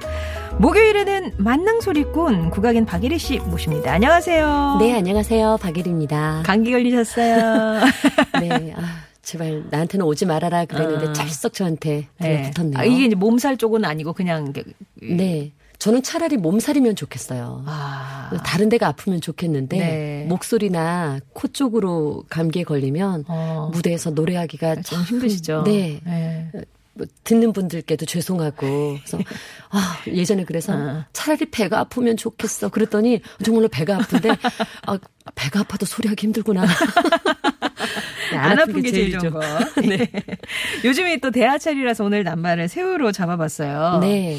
목요일에는 0.59 1.33
만능소리꾼 1.37 2.49
국악인 2.49 2.87
박예리 2.87 3.19
씨 3.19 3.41
모십니다. 3.41 3.93
안녕하세요. 3.93 4.79
네, 4.81 4.97
안녕하세요. 4.97 5.59
박예리입니다. 5.61 6.45
감기 6.47 6.73
걸리셨어요. 6.73 7.81
네, 8.41 8.75
아, 8.75 9.08
제발 9.29 9.65
나한테는 9.71 10.07
오지 10.07 10.25
말아라 10.25 10.65
그랬는데 10.65 11.09
아. 11.09 11.13
찰썩 11.13 11.53
저한테 11.53 12.09
네. 12.19 12.51
붙었네요. 12.51 12.79
아, 12.79 12.85
이게 12.85 13.05
이제 13.05 13.15
몸살 13.15 13.59
쪽은 13.59 13.85
아니고 13.85 14.15
그냥 14.15 14.47
이게- 14.49 14.65
네, 15.03 15.53
저는 15.79 16.03
차라리 16.03 16.39
몸살이면 16.39 16.97
좋겠어요. 16.97 17.63
아, 17.67 18.31
다른 18.47 18.71
데가 18.71 18.89
아프면 18.89 19.21
좋겠는데 19.21 19.77
네. 19.79 20.25
목소리나 20.31 21.21
코 21.35 21.47
쪽으로 21.47 22.25
감기에 22.31 22.65
걸리면 22.65 23.27
어. 23.29 23.71
무대에서 23.75 24.11
노래하기가 24.11 24.77
좀 24.77 25.03
힘드시죠. 25.03 25.63
네. 25.67 26.01
네. 26.07 26.51
뭐 26.99 27.07
듣는 27.25 27.53
분들께도 27.53 28.05
죄송하고 28.05 28.99
그래서 28.99 29.19
아, 29.71 29.99
예전에 30.07 30.45
그래서 30.45 30.75
어. 30.75 31.05
차라리 31.13 31.47
배가 31.47 31.79
아프면 31.81 32.17
좋겠어 32.17 32.69
그랬더니 32.69 33.21
정말로 33.45 33.69
배가 33.69 33.97
아픈데 33.97 34.31
아, 34.87 34.99
배가 35.35 35.61
아파도 35.61 35.87
소리하기 35.87 36.27
힘들구나. 36.27 36.67
네, 38.33 38.37
안 38.37 38.59
아픈 38.59 38.83
게 38.83 38.91
제일 38.91 39.19
좋은 39.19 39.31
좋- 39.33 39.39
거. 39.39 39.41
네. 39.81 40.11
요즘에 40.85 41.19
또 41.19 41.31
대하철이라서 41.31 42.05
오늘 42.05 42.25
낱말을 42.25 42.69
새우로 42.69 43.13
잡아봤어요. 43.13 43.99
네. 44.01 44.39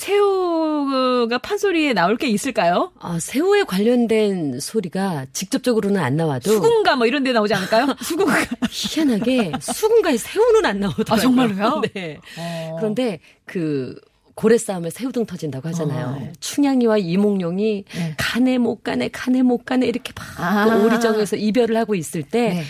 새우가 0.00 1.38
판소리에 1.38 1.92
나올 1.92 2.16
게 2.16 2.26
있을까요? 2.26 2.90
아, 3.00 3.18
새우에 3.20 3.64
관련된 3.64 4.58
소리가 4.58 5.26
직접적으로는 5.34 6.00
안 6.00 6.16
나와도 6.16 6.50
수군가 6.50 6.96
뭐 6.96 7.06
이런 7.06 7.22
데 7.22 7.32
나오지 7.32 7.52
않을까요? 7.52 7.86
수군가. 8.00 8.38
희한하게 8.70 9.52
수군가에 9.60 10.16
새우는 10.16 10.64
안 10.64 10.80
나오더라고요. 10.80 11.14
아, 11.14 11.18
정말로요? 11.18 11.82
네. 11.92 12.18
어. 12.38 12.76
그런데 12.78 13.20
그 13.44 13.94
고래 14.34 14.56
싸움에 14.56 14.88
새우등 14.88 15.26
터진다고 15.26 15.68
하잖아요. 15.68 16.06
어, 16.06 16.18
네. 16.18 16.32
춘향이와 16.40 16.96
이몽룡이 16.96 17.84
네. 17.94 18.14
가네 18.16 18.56
못 18.56 18.82
가네 18.82 19.10
가네 19.12 19.42
못 19.42 19.66
가네 19.66 19.86
이렇게 19.86 20.14
막 20.16 20.24
아. 20.38 20.64
그 20.64 20.86
오리정에서 20.86 21.36
이별을 21.36 21.76
하고 21.76 21.94
있을 21.94 22.22
때 22.22 22.54
네. 22.54 22.62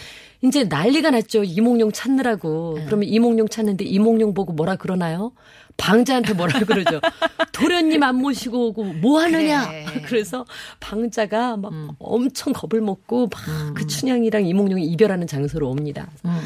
이제 0.43 0.65
난리가 0.65 1.11
났죠. 1.11 1.45
이몽룡 1.45 1.93
찾느라고. 1.93 2.79
그러면 2.87 3.09
이몽룡 3.09 3.49
찾는데 3.49 3.85
이몽룡 3.85 4.33
보고 4.35 4.53
뭐라 4.53 4.77
그러나요? 4.77 5.33
방자한테 5.77 6.35
뭐라 6.35 6.61
그러죠. 6.61 7.01
도련님 7.53 8.03
안 8.03 8.17
모시고 8.17 8.69
오고 8.69 8.85
뭐 8.85 9.21
하느냐. 9.21 9.69
그래. 9.69 10.03
그래서 10.07 10.45
방자가 10.79 11.57
막 11.57 11.73
음. 11.73 11.89
엄청 11.99 12.53
겁을 12.53 12.81
먹고 12.83 13.29
막그 13.29 13.87
춘향이랑 13.87 14.47
이몽룡이 14.47 14.85
이별하는 14.85 15.27
장소로 15.27 15.69
옵니다. 15.69 16.09
음, 16.25 16.39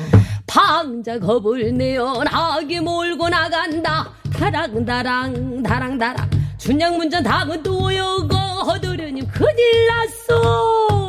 방자 0.46 1.18
겁을 1.18 1.72
내어 1.76 2.22
나게 2.24 2.80
몰고 2.80 3.28
나간다. 3.28 4.10
다랑다랑 4.32 5.62
다랑다랑 5.62 6.30
춘향 6.58 6.96
문전 6.96 7.22
당은 7.22 7.62
또 7.62 7.94
여고 7.94 8.34
허도련님 8.34 9.26
큰일 9.28 9.86
났어. 9.86 11.03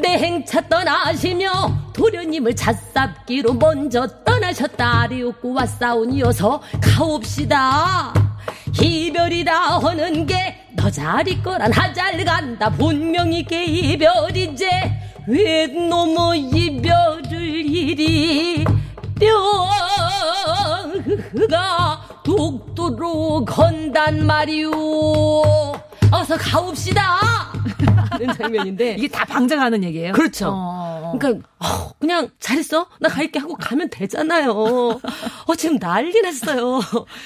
내 0.00 0.18
행차 0.18 0.60
떠나시며 0.68 1.92
도련님을 1.92 2.56
잣삽기로 2.56 3.54
먼저 3.54 4.06
떠나셨다. 4.24 5.02
아래옵고 5.02 5.52
왔사오니어서 5.52 6.62
가옵시다. 6.80 8.14
이별이라 8.80 9.78
하는 9.78 10.26
게 10.26 10.62
너 10.82 10.90
자리 10.90 11.40
거란 11.40 11.72
하잘 11.72 12.24
간다. 12.24 12.68
분명히 12.68 13.44
게 13.44 13.64
이별이제 13.64 14.66
왜 15.28 15.66
너무 15.68 16.34
이별을 16.34 17.32
이리 17.32 18.64
뼈가 19.20 19.68
독도로 22.24 23.44
건단 23.44 24.26
말이오 24.26 24.72
어서 26.12 26.36
가옵시다 26.36 27.02
하는 28.10 28.34
장면인데 28.36 28.96
이게 28.98 29.08
다 29.08 29.24
방자가 29.24 29.62
하는 29.62 29.82
얘기예요? 29.84 30.12
그렇죠. 30.12 30.50
어. 30.52 31.14
그러니까 31.18 31.46
어, 31.58 31.90
그냥 31.98 32.28
잘했어 32.38 32.86
나 33.00 33.08
갈게 33.08 33.38
하고 33.38 33.54
가면 33.54 33.88
되잖아요. 33.90 34.50
어 35.46 35.54
지금 35.56 35.78
난리 35.78 36.20
났어요. 36.20 36.80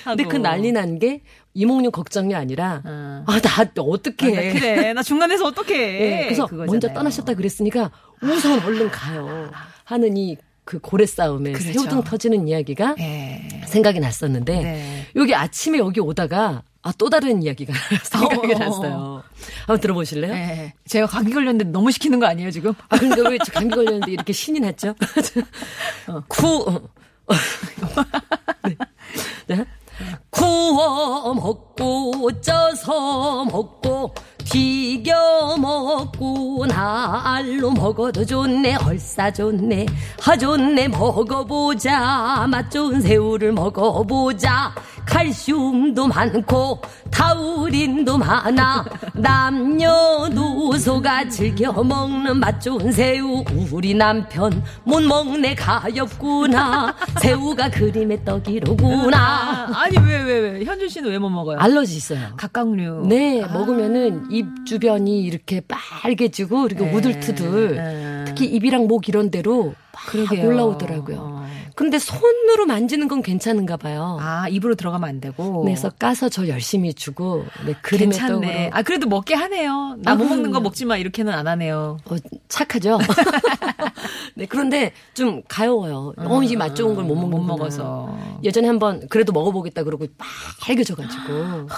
근데 0.05 0.25
그. 0.25 0.37
난리 0.37 0.73
난 0.73 0.99
게 0.99 1.21
이몽룡 1.55 1.91
걱정이 1.91 2.35
아니라 2.35 2.83
어. 2.85 3.25
아나 3.27 3.71
어떻게 3.79 4.27
아, 4.27 4.31
나 4.31 4.53
그래. 4.61 4.93
나 4.93 5.03
중간에서 5.03 5.47
어떻게 5.47 5.75
네, 5.77 6.25
그래서 6.25 6.47
먼저 6.53 6.93
떠나셨다 6.93 7.35
그랬으니까 7.35 7.91
우선 8.23 8.63
얼른 8.63 8.91
가요. 8.91 9.51
하느니 9.85 10.37
그 10.65 10.79
고래 10.79 11.07
싸움에 11.07 11.53
그렇죠. 11.53 11.73
새우등 11.73 12.03
터지는 12.05 12.47
이야기가 12.49 12.97
예. 12.99 13.49
생각이 13.67 14.01
났었는데 14.01 14.63
네. 14.63 15.07
여기 15.17 15.35
아침에 15.35 15.79
여기 15.79 16.01
오다가 16.01 16.63
아 16.87 16.93
또 16.97 17.11
다른 17.11 17.43
이야기가 17.43 17.73
생각이 18.05 18.55
어. 18.55 18.59
났어요. 18.59 19.23
한번 19.67 19.81
들어보실래요? 19.81 20.33
예. 20.33 20.73
제가 20.87 21.09
감기 21.09 21.33
걸렸는데 21.33 21.65
너무 21.73 21.91
시키는 21.91 22.21
거 22.21 22.27
아니에요, 22.27 22.53
지금? 22.53 22.73
아, 22.89 22.97
근데 22.97 23.29
왜 23.29 23.39
감기 23.39 23.75
걸렸는데 23.75 24.13
이렇게 24.13 24.33
신이 24.33 24.61
났죠? 24.61 24.95
구, 26.29 26.81
어. 27.27 27.35
네. 28.69 28.77
네. 29.49 29.65
구워 30.31 31.35
먹고 31.35 32.31
쪄서 32.41 33.47
먹고 33.47 34.15
튀겨 34.45 35.57
먹고 35.57 36.67
날로 36.67 37.71
먹어도 37.71 38.25
좋네 38.25 38.77
얼싸 38.85 39.33
좋네 39.33 39.87
하 40.21 40.37
좋네 40.37 40.89
먹어보자 40.89 42.47
맛 42.49 42.71
좋은 42.71 43.01
새우를 43.01 43.53
먹어보자 43.53 44.75
칼슘도 45.07 46.09
많고 46.09 46.81
타우린도 47.11 48.19
많아 48.19 48.85
남녀노소가 50.17 51.29
즐겨 51.29 51.73
먹는 51.73 52.39
맛 52.39 52.61
좋은 52.61 52.91
새우 52.93 53.43
우리 53.73 53.95
남편 53.95 54.63
못 54.85 55.01
먹네 55.03 55.55
가엾구나 55.55 56.95
새우가 57.21 57.71
그림의 57.71 58.25
떡이로구나 58.25 59.69
아니, 59.75 59.97
왜, 59.99 60.23
왜, 60.23 60.39
왜. 60.39 60.65
현준 60.65 60.89
씨는 60.89 61.11
왜 61.11 61.17
못 61.19 61.31
먹어요? 61.31 61.59
알러지 61.59 61.97
있어요. 61.97 62.21
각각류. 62.37 63.07
네, 63.09 63.43
아. 63.43 63.49
먹으면은 63.53 64.27
입 64.31 64.47
주변이 64.67 65.23
이렇게 65.23 65.63
빨개지고 65.67 66.67
이렇게 66.67 66.85
네, 66.85 66.93
우들투들 66.95 67.75
네. 67.77 68.25
특히 68.27 68.45
입이랑 68.47 68.87
목 68.87 69.09
이런 69.09 69.31
데로 69.31 69.75
막 69.93 70.07
그러게요. 70.07 70.47
올라오더라고요. 70.47 71.17
어. 71.19 71.47
근데 71.77 71.99
손으로 71.99 72.65
만지는 72.67 73.07
건 73.07 73.23
괜찮은가 73.23 73.77
봐요. 73.77 74.17
아, 74.19 74.49
입으로 74.49 74.75
들어가면 74.77 75.07
안 75.09 75.21
되고. 75.21 75.63
그래서 75.63 75.91
까서 75.91 76.31
저 76.31 76.49
열심히 76.49 76.95
주고 76.95 77.45
네, 77.67 77.75
그림의 77.83 78.19
괜찮네. 78.19 78.71
아, 78.73 78.83
그래도 78.83 79.07
먹게 79.07 79.35
하네요. 79.35 79.97
나못 79.99 80.27
아, 80.27 80.31
먹는 80.31 80.53
거. 80.53 80.61
먹지 80.61 80.87
마. 80.87 80.97
이렇게는 80.97 81.35
안 81.35 81.47
하네요. 81.47 81.99
어, 82.07 82.17
착하죠. 82.49 82.99
네, 84.35 84.47
그런데 84.47 84.93
좀 85.13 85.43
가여워요. 85.49 86.15
어, 86.17 86.43
이맛 86.43 86.75
좋은 86.75 86.95
걸 86.95 87.05
못 87.05 87.15
먹는 87.15 87.31
못 87.31 87.45
먹어서. 87.45 88.17
예전에 88.43 88.67
한번 88.69 89.07
그래도 89.11 89.33
먹어보겠다 89.33 89.83
그러고 89.85 90.07
빨개져가지고. 90.63 91.69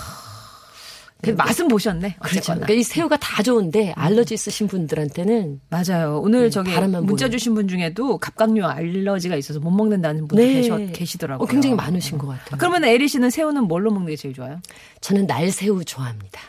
그 1.20 1.30
맛은 1.30 1.66
보셨네. 1.68 2.16
그렇죠. 2.20 2.52
그러니까 2.52 2.72
이 2.74 2.82
새우가 2.82 3.16
다 3.16 3.42
좋은데 3.42 3.92
알러지 3.96 4.34
있으신 4.34 4.68
분들한테는 4.68 5.60
맞아요. 5.68 6.20
오늘 6.22 6.42
네, 6.42 6.50
저기 6.50 6.70
문자 6.70 7.26
보여요. 7.26 7.30
주신 7.30 7.54
분 7.54 7.66
중에도 7.66 8.18
갑각류 8.18 8.64
알러지가 8.64 9.34
있어서 9.36 9.58
못 9.58 9.70
먹는다는 9.70 10.28
분들 10.28 10.46
계셔, 10.46 10.76
계시더라고요. 10.92 11.44
어, 11.44 11.48
굉장히 11.48 11.74
많으신 11.74 12.18
것 12.18 12.28
같아요. 12.28 12.58
그러면 12.58 12.84
에리 12.84 13.08
씨는 13.08 13.30
새우는 13.30 13.64
뭘로 13.64 13.90
먹는 13.90 14.08
게 14.08 14.16
제일 14.16 14.32
좋아요? 14.34 14.60
저는 15.00 15.26
날새우 15.26 15.84
좋아합니다. 15.84 16.40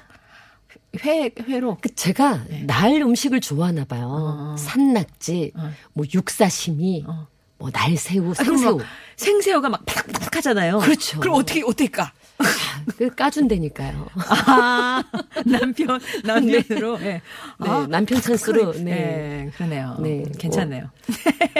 회 1.03 1.31
회로 1.47 1.77
그 1.81 1.93
제가 1.93 2.43
네. 2.49 2.63
날 2.65 3.01
음식을 3.01 3.41
좋아하나 3.41 3.85
봐요. 3.85 4.07
어. 4.07 4.55
산낙지, 4.57 5.51
어. 5.55 5.71
뭐 5.93 6.05
육사시미, 6.11 7.05
어. 7.07 7.27
뭐 7.57 7.69
날새우, 7.71 8.31
아, 8.31 8.33
생새우. 8.35 8.77
막 8.77 8.85
생새우가 9.15 9.69
막 9.69 9.85
파닥파닥 9.85 10.37
하잖아요. 10.37 10.79
그렇죠. 10.79 11.19
그럼 11.19 11.35
어떻게 11.35 11.61
어떻게 11.63 11.87
까? 11.87 12.11
그 12.97 13.13
까준다니까요. 13.13 14.07
아, 14.47 15.03
남편 15.45 15.99
남편으로. 16.23 16.97
네. 16.97 17.21
네, 17.59 17.87
남편 17.87 18.21
찬스로. 18.21 18.73
네. 18.73 18.83
네, 18.83 19.51
그러네요. 19.55 19.97
네. 19.99 20.23
괜찮네요. 20.37 20.89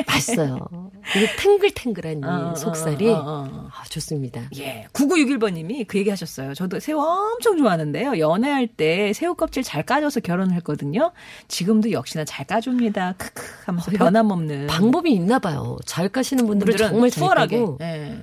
맛있어요. 0.07 0.67
이게 1.15 1.35
탱글탱글한 1.37 2.23
어, 2.23 2.49
어, 2.49 2.53
이 2.53 2.59
속살이 2.59 3.09
어, 3.09 3.13
어, 3.17 3.49
어. 3.51 3.69
아, 3.73 3.83
좋습니다. 3.89 4.41
예. 4.57 4.87
9961번님이 4.93 5.87
그 5.87 5.97
얘기 5.97 6.09
하셨어요. 6.09 6.53
저도 6.53 6.79
새우 6.79 6.99
엄청 6.99 7.57
좋아하는데요. 7.57 8.19
연애할 8.19 8.67
때 8.67 9.13
새우 9.13 9.35
껍질 9.35 9.63
잘 9.63 9.83
까줘서 9.83 10.19
결혼을 10.19 10.55
했거든요. 10.55 11.11
지금도 11.47 11.91
역시나 11.91 12.25
잘 12.25 12.45
까줍니다. 12.45 13.15
크크 13.17 13.43
하면서 13.65 13.91
변함없는. 13.91 14.67
방법이 14.67 15.11
있나 15.11 15.39
봐요. 15.39 15.77
잘 15.85 16.09
까시는 16.09 16.45
분들은 16.47 16.77
정말 16.77 17.09
잘 17.09 17.19
수월하게. 17.21 17.59
까고 17.59 17.77
예. 17.81 18.21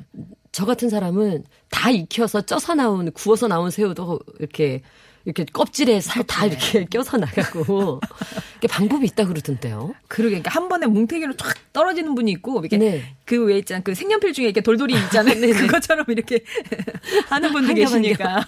저 0.57 0.65
같은 0.65 0.89
사람은 0.89 1.45
다 1.69 1.91
익혀서 1.91 2.47
쪄서 2.47 2.75
나온 2.75 3.13
구워서 3.13 3.47
나온 3.47 3.71
새우도 3.71 4.21
이렇게 4.39 4.81
이렇게 5.27 5.45
껍질에 5.45 6.01
살 6.01 6.25
다 6.25 6.47
이렇게 6.47 6.87
껴서 6.89 7.19
나가고 7.19 8.01
이게 8.57 8.67
방법이 8.67 9.05
있다 9.05 9.27
그러던데요. 9.27 9.93
그러게. 10.09 10.41
그러니까 10.41 10.51
한 10.53 10.69
번에 10.71 10.87
뭉태기로 10.87 11.37
쫙 11.37 11.53
떨어지는 11.75 12.15
분이 12.15 12.31
있고, 12.33 12.61
이렇게 12.61 12.79
네. 12.79 13.03
그왜 13.27 13.59
있잖아. 13.59 13.83
그 13.83 13.95
색연필 13.95 14.33
중에 14.33 14.47
이렇게 14.47 14.63
돌돌이 14.63 14.95
있잖아요. 15.05 15.35
그것처럼 15.53 16.07
이렇게 16.09 16.41
하는 17.29 17.53
분도 17.53 17.75
계시니까. 17.75 18.47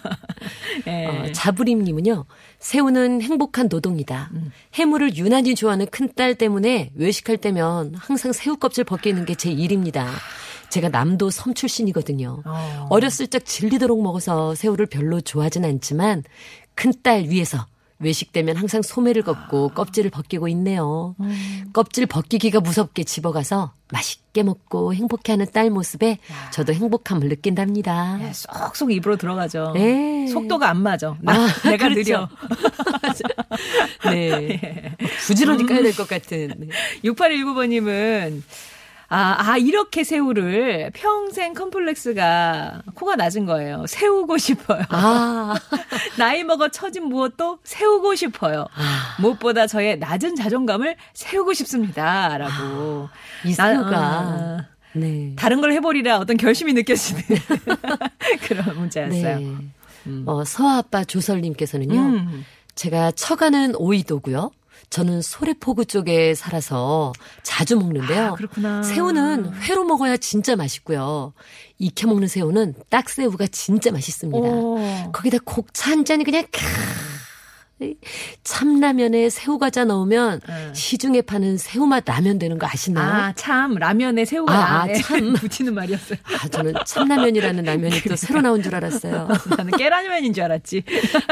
예. 0.86 1.04
어, 1.04 1.32
자부림님은요. 1.32 2.24
새우는 2.58 3.20
행복한 3.20 3.68
노동이다. 3.68 4.30
음. 4.32 4.50
해물을 4.72 5.14
유난히 5.16 5.54
좋아하는 5.54 5.84
큰딸 5.86 6.36
때문에 6.36 6.92
외식할 6.94 7.36
때면 7.36 7.96
항상 7.96 8.32
새우 8.32 8.56
껍질 8.56 8.84
벗기는 8.84 9.26
게 9.26 9.34
제 9.34 9.50
일입니다. 9.50 10.10
제가 10.70 10.88
남도 10.90 11.30
섬 11.30 11.54
출신이거든요. 11.54 12.42
어. 12.44 12.86
어렸을 12.90 13.26
적 13.28 13.44
질리도록 13.44 14.02
먹어서 14.02 14.54
새우를 14.54 14.86
별로 14.86 15.20
좋아하진 15.20 15.64
않지만 15.64 16.24
큰딸 16.74 17.24
위해서 17.28 17.66
외식 18.00 18.30
때면 18.32 18.56
항상 18.56 18.80
소매를 18.80 19.22
걷고 19.22 19.70
껍질을 19.70 20.10
벗기고 20.10 20.46
있네요. 20.48 21.16
껍질 21.72 22.06
벗기기가 22.06 22.60
무섭게 22.60 23.02
집어가서 23.02 23.72
맛있게 23.90 24.44
먹고 24.44 24.94
행복해하는 24.94 25.46
딸 25.52 25.68
모습에 25.70 26.18
저도 26.52 26.74
행복함을 26.74 27.28
느낀답니다. 27.28 28.20
예, 28.22 28.32
쏙쏙 28.32 28.92
입으로 28.92 29.16
들어가죠. 29.16 29.72
예. 29.78 30.28
속도가 30.28 30.68
안 30.70 30.80
맞아. 30.80 31.16
나, 31.22 31.32
아, 31.32 31.48
내가 31.68 31.88
그렇죠. 31.88 32.02
느려. 32.04 32.28
네. 34.12 34.94
부지런히 35.26 35.66
까야 35.66 35.82
될 35.82 35.92
것 35.94 36.08
같은. 36.08 36.54
네. 36.56 36.68
6819번님은 37.04 38.42
아, 39.10 39.36
아, 39.38 39.56
이렇게 39.56 40.04
새우를 40.04 40.90
평생 40.92 41.54
컴플렉스가 41.54 42.82
코가 42.94 43.16
낮은 43.16 43.46
거예요. 43.46 43.86
세우고 43.88 44.36
싶어요. 44.36 44.82
아, 44.90 45.54
나이 46.18 46.44
먹어 46.44 46.68
처진 46.68 47.04
무엇도 47.08 47.58
세우고 47.64 48.14
싶어요. 48.16 48.66
아. 48.74 49.16
무엇보다 49.20 49.66
저의 49.66 49.98
낮은 49.98 50.36
자존감을 50.36 50.96
세우고 51.14 51.54
싶습니다. 51.54 52.36
라고. 52.36 53.08
이 53.46 53.54
나- 53.56 53.70
새우가. 53.72 54.20
어, 54.20 54.58
네. 54.92 55.32
다른 55.36 55.62
걸 55.62 55.72
해버리라 55.72 56.18
어떤 56.18 56.36
결심이 56.36 56.74
느껴지는 56.74 57.22
그런 58.46 58.76
문자였어요. 58.78 59.38
네. 59.38 59.54
어, 60.26 60.44
서아빠 60.44 61.04
조설님께서는요. 61.04 61.98
음. 61.98 62.44
제가 62.74 63.10
처가는 63.12 63.74
오이도고요. 63.76 64.50
저는 64.90 65.22
소래포구 65.22 65.84
쪽에 65.84 66.34
살아서 66.34 67.12
자주 67.42 67.76
먹는데요. 67.76 68.36
아. 68.64 68.82
새우는 68.82 69.54
회로 69.62 69.84
먹어야 69.84 70.16
진짜 70.16 70.56
맛있고요. 70.56 71.32
익혀 71.78 72.06
먹는 72.08 72.28
새우는 72.28 72.74
딱새우가 72.88 73.48
진짜 73.48 73.90
맛있습니다. 73.92 74.48
오. 74.48 74.78
거기다 75.12 75.38
곡차 75.44 75.90
한 75.90 76.04
잔이 76.04 76.24
그냥 76.24 76.44
캬. 76.44 77.17
참라면에 78.44 79.30
새우과자 79.30 79.84
넣으면 79.84 80.40
응. 80.48 80.74
시중에 80.74 81.22
파는 81.22 81.58
새우맛 81.58 82.04
라면 82.06 82.38
되는 82.38 82.58
거 82.58 82.66
아시나요? 82.66 83.06
아, 83.08 83.32
참, 83.34 83.74
라면에 83.74 84.24
새우가 84.24 84.52
아, 84.52 84.82
아, 84.82 84.86
나- 84.86 84.94
참. 84.94 85.32
붙이는 85.34 85.74
말이었어요. 85.74 86.18
아, 86.42 86.48
저는 86.48 86.74
참라면이라는 86.86 87.64
라면이 87.64 88.00
또 88.02 88.16
새로 88.16 88.40
나온 88.40 88.62
줄 88.62 88.74
알았어요. 88.74 89.28
나는 89.56 89.72
깨라면인 89.76 90.32
줄 90.32 90.44
알았지. 90.44 90.82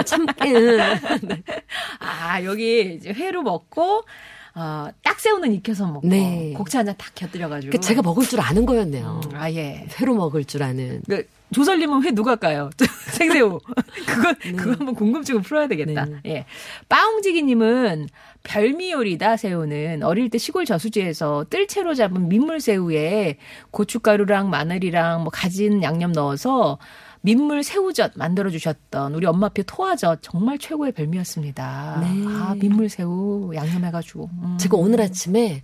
참, 0.05 0.27
응. 0.45 0.79
아, 2.01 2.43
여기 2.45 2.95
이제 2.95 3.13
회로 3.13 3.43
먹고, 3.43 4.05
어, 4.59 4.89
딱 5.03 5.21
새우는 5.21 5.53
익혀서 5.53 5.87
먹고, 5.87 6.09
네. 6.09 6.55
곡차 6.57 6.79
한잔탁 6.79 7.15
곁들여가지고. 7.15 7.73
그 7.73 7.79
제가 7.79 8.01
먹을 8.01 8.25
줄 8.25 8.41
아는 8.41 8.65
거였네요. 8.65 9.21
음, 9.27 9.37
아, 9.37 9.51
예. 9.53 9.87
회로 10.01 10.15
먹을 10.15 10.47
줄 10.47 10.63
아는. 10.63 11.03
그, 11.07 11.29
조설님은 11.53 12.05
회 12.05 12.11
누가 12.13 12.37
까요? 12.37 12.71
생새우. 13.13 13.61
그거, 14.07 14.35
그거 14.57 14.71
한번 14.71 14.95
궁금증을 14.95 15.43
풀어야 15.43 15.69
되겠다. 15.69 16.07
네. 16.07 16.21
예. 16.25 16.45
빠옹지기님은 16.89 18.09
별미 18.45 18.93
요리다, 18.93 19.37
새우는. 19.37 20.03
어릴 20.03 20.31
때 20.31 20.39
시골 20.39 20.65
저수지에서 20.65 21.45
뜰채로 21.51 21.95
잡은 21.95 22.31
민물새우에 22.31 23.37
고춧가루랑 23.73 24.49
마늘이랑 24.49 25.23
뭐 25.23 25.31
가진 25.31 25.83
양념 25.83 26.13
넣어서 26.13 26.79
민물 27.27 27.65
새우젓 27.65 28.13
만들어 28.15 28.51
주셨던 28.51 29.13
우리 29.17 29.27
엄마표 29.27 29.65
토화젓 29.65 30.21
정말 30.23 30.59
최고의 30.59 30.93
별미였습니다. 30.93 31.99
네. 32.01 32.25
아, 32.29 32.55
민물 32.57 32.89
새우 32.89 33.51
양념해가지고. 33.53 34.31
음. 34.33 34.57
제가 34.61 34.77
오늘 34.77 35.01
아침에 35.01 35.61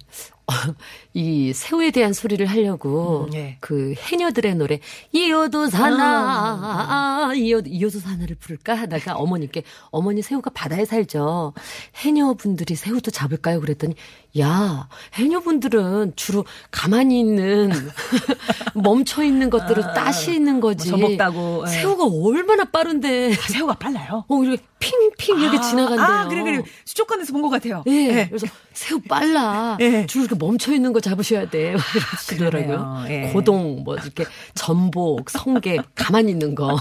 이 1.14 1.52
새우에 1.52 1.90
대한 1.90 2.12
소리를 2.12 2.44
하려고 2.46 3.26
음, 3.28 3.34
예. 3.34 3.56
그 3.60 3.94
해녀들의 3.96 4.54
노래 4.56 4.80
이어도 5.12 5.68
사나 5.68 7.28
아, 7.28 7.32
이어도 7.34 7.68
이어도 7.68 7.98
사나를 7.98 8.36
부를까 8.36 8.74
하다가 8.74 9.14
어머니께 9.16 9.62
어머니 9.90 10.22
새우가 10.22 10.50
바다에 10.50 10.84
살죠 10.84 11.54
해녀분들이 11.96 12.74
새우도 12.74 13.10
잡을까요 13.10 13.60
그랬더니 13.60 13.94
야 14.40 14.88
해녀분들은 15.14 16.14
주로 16.16 16.44
가만히 16.70 17.20
있는 17.20 17.70
멈춰 18.74 19.22
있는 19.22 19.50
것들을 19.50 19.82
따시는 19.94 20.60
거지 20.60 20.90
뭐 20.90 21.00
저먹다고, 21.00 21.64
예. 21.66 21.70
새우가 21.70 22.04
얼마나 22.06 22.64
빠른데 22.64 23.32
새우가 23.34 23.74
빨라요. 23.74 24.24
어 24.28 24.42
이렇게 24.42 24.62
핑핑 24.82 25.40
이렇게 25.40 25.60
지나간대요 25.60 26.04
아, 26.06 26.28
그래, 26.28 26.42
그래. 26.42 26.62
수족관에서 26.84 27.32
본 27.32 27.42
것 27.42 27.48
같아요. 27.48 27.82
예. 27.86 28.26
그래서 28.28 28.46
새우 28.72 29.00
빨라. 29.00 29.76
예. 29.80 30.06
줄 30.06 30.22
이렇게 30.22 30.36
멈춰 30.38 30.72
있는 30.72 30.92
거 30.92 31.00
잡으셔야 31.00 31.48
돼. 31.50 31.74
이러시더라고요. 31.96 32.66
그러네요. 32.66 33.04
예. 33.08 33.32
고동 33.32 33.82
뭐 33.84 33.96
이렇게 33.96 34.24
전복, 34.54 35.30
성게 35.30 35.78
가만히 35.94 36.30
있는 36.32 36.54
거. 36.54 36.78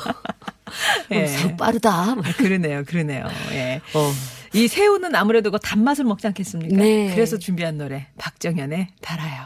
예. 1.11 1.27
새우 1.27 1.55
빠르다. 1.57 2.15
막. 2.15 2.23
그러네요, 2.37 2.83
그러네요. 2.85 3.25
예. 3.51 3.81
어. 3.93 4.11
이 4.53 4.67
새우는 4.67 5.15
아무래도 5.15 5.49
그 5.51 5.59
단맛을 5.59 6.03
먹지 6.05 6.27
않겠습니까? 6.27 6.75
네. 6.75 7.11
그래서 7.15 7.37
준비한 7.37 7.77
노래 7.77 8.07
박정현의 8.17 8.89
달아요. 9.01 9.45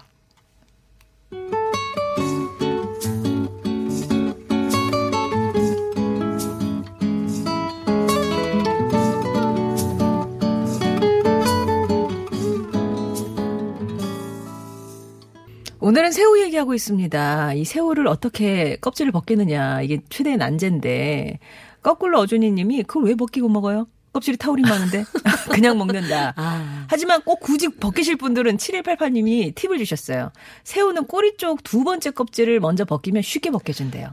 오늘은 15.86 16.14
새우 16.14 16.40
얘기하고 16.40 16.74
있습니다. 16.74 17.54
이 17.54 17.64
새우를 17.64 18.08
어떻게 18.08 18.76
껍질을 18.78 19.12
벗기느냐. 19.12 19.84
이게 19.84 20.00
최대의 20.10 20.38
난제인데, 20.38 21.38
거꾸로 21.84 22.20
어준이 22.22 22.50
님이 22.54 22.82
그걸 22.82 23.04
왜 23.04 23.14
벗기고 23.14 23.50
먹어요? 23.50 23.86
껍질이 24.12 24.38
타우린 24.38 24.66
많은데? 24.66 25.06
그냥 25.52 25.78
먹는다. 25.78 26.34
아. 26.38 26.88
하지만 26.90 27.22
꼭 27.22 27.40
굳이 27.40 27.70
벗기실 27.70 28.16
분들은 28.16 28.58
7188님이 28.58 29.54
팁을 29.54 29.78
주셨어요. 29.78 30.32
새우는 30.64 31.06
꼬리 31.06 31.38
쪽 31.38 31.64
두 31.64 31.84
번째 31.84 32.10
껍질을 32.10 32.60
먼저 32.60 32.84
벗기면 32.84 33.22
쉽게 33.22 33.52
벗겨진대요. 33.52 34.10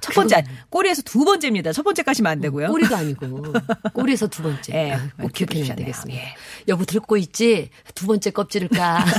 첫 0.00 0.14
번째, 0.14 0.44
꼬리에서 0.70 1.02
두 1.02 1.24
번째입니다. 1.24 1.72
첫 1.72 1.82
번째 1.82 2.04
까시면 2.04 2.30
안 2.30 2.40
되고요. 2.40 2.68
꼬리도 2.68 2.94
아니고 2.94 3.42
꼬리에서 3.92 4.28
두 4.28 4.44
번째. 4.44 4.72
예, 4.72 4.92
아, 4.92 5.08
꼭팁 5.20 5.48
기억해야 5.48 5.64
주셨네요. 5.64 5.84
되겠습니다. 5.84 6.22
예. 6.22 6.34
여보 6.68 6.84
듣고 6.84 7.16
있지? 7.16 7.70
두 7.96 8.06
번째 8.06 8.30
껍질을 8.30 8.68
까. 8.68 9.04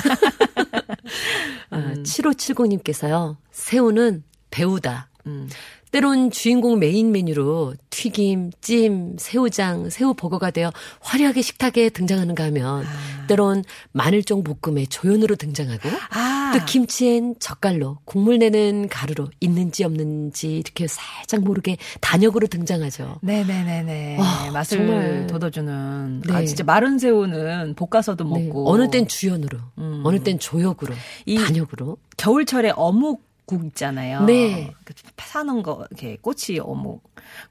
아, 1.78 1.94
7570님께서요. 2.04 3.38
새우는 3.52 4.24
배우다. 4.50 5.10
음. 5.28 5.50
때론 5.91 6.32
주인공 6.32 6.80
메인 6.80 7.12
메뉴로 7.12 7.76
튀김, 7.89 8.52
찜, 8.62 9.15
새우장, 9.17 9.89
새우버거가 9.89 10.52
되어 10.52 10.71
화려하게 11.00 11.41
식탁에 11.41 11.89
등장하는가 11.89 12.43
하면 12.45 12.86
때론 13.28 13.63
마늘종 13.93 14.43
볶음에 14.43 14.86
조연으로 14.86 15.36
등장하고 15.36 15.89
아. 16.12 16.52
또 16.58 16.63
김치엔 16.65 17.36
젓갈로 17.39 18.00
국물 18.06 18.39
내는 18.39 18.88
가루로 18.89 19.30
있는지 19.39 19.84
없는지 19.84 20.58
이렇게 20.58 20.88
살짝 20.88 21.41
모르게 21.41 21.78
단역으로 22.02 22.47
등장하죠. 22.47 23.19
네네네네. 23.21 24.17
와, 24.19 24.52
맛을 24.52 24.78
정말. 24.78 25.28
돋워주는. 25.28 26.21
네. 26.28 26.34
아, 26.34 26.45
진짜 26.45 26.63
마른 26.63 27.00
새우는 27.00 27.76
볶아서도 27.76 28.23
네. 28.23 28.43
먹고. 28.47 28.69
어느 28.69 28.89
땐 28.89 29.08
주연으로, 29.08 29.58
음. 29.80 30.02
어느 30.06 30.21
땐 30.23 30.38
조역으로, 30.39 30.93
이- 31.26 31.36
단역으로. 31.36 31.97
겨울철에 32.17 32.73
어묵 32.76 33.27
국 33.47 33.65
있잖아요. 33.65 34.25
네. 34.25 34.71
그 34.83 34.93
사는 35.17 35.63
거, 35.63 35.88
이렇게 35.89 36.17
꼬치 36.21 36.60
어묵. 36.60 37.01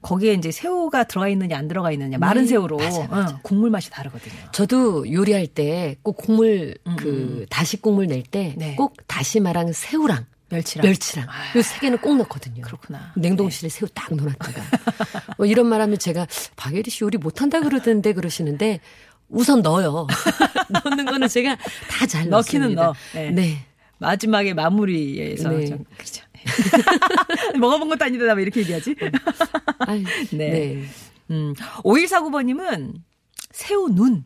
거기에 0.01 0.33
이제 0.33 0.51
새우가 0.51 1.05
들어가 1.05 1.27
있느냐 1.27 1.57
안 1.57 1.67
들어가 1.67 1.91
있느냐. 1.91 2.17
마른 2.19 2.43
네, 2.43 2.47
새우로. 2.49 2.77
맞아요, 2.77 3.07
맞아요. 3.09 3.27
응, 3.31 3.39
국물 3.41 3.69
맛이 3.71 3.89
다르거든요. 3.89 4.35
저도 4.51 5.11
요리할 5.11 5.47
때 5.47 5.97
꼭 6.03 6.17
국물 6.17 6.77
음, 6.87 6.95
그 6.97 7.45
다시 7.49 7.81
국물 7.81 8.07
낼때 8.07 8.53
네. 8.57 8.75
꼭 8.75 8.95
다시마랑 9.07 9.73
새우랑 9.73 10.25
멸치랑. 10.49 10.85
멸치랑 10.85 11.27
요 11.55 11.61
세 11.63 11.79
개는 11.79 11.97
꼭 11.97 12.15
넣거든요. 12.17 12.61
그렇구나. 12.61 13.11
냉동실에 13.15 13.67
새우 13.69 13.89
딱 13.89 14.13
넣어놨다가 14.13 14.61
뭐 15.37 15.45
이런 15.47 15.65
말 15.67 15.81
하면 15.81 15.97
제가 15.97 16.27
박예리 16.55 16.89
씨 16.91 17.03
요리 17.03 17.17
못한다 17.17 17.59
그러던데 17.61 18.13
그러시는데 18.13 18.79
우선 19.29 19.61
넣어요. 19.63 20.05
넣는 20.85 21.05
거는 21.05 21.27
제가 21.27 21.57
다 21.89 22.05
잘 22.05 22.29
넣기는 22.29 22.75
넣습니다. 22.75 22.83
넣어. 22.83 22.93
네. 23.13 23.31
네. 23.31 23.65
마지막에 23.99 24.53
마무리에서. 24.53 25.49
네. 25.49 25.65
좀, 25.65 25.83
그렇죠. 25.97 26.23
먹어본 27.59 27.89
것도 27.89 28.05
아닌데 28.05 28.25
나왜 28.25 28.43
이렇게 28.43 28.61
얘기하지? 28.61 28.95
아유, 29.79 30.03
네. 30.31 30.49
네. 30.49 30.83
음. 31.31 31.53
5149번님은 31.83 32.93
새우 33.51 33.89
눈. 33.89 34.23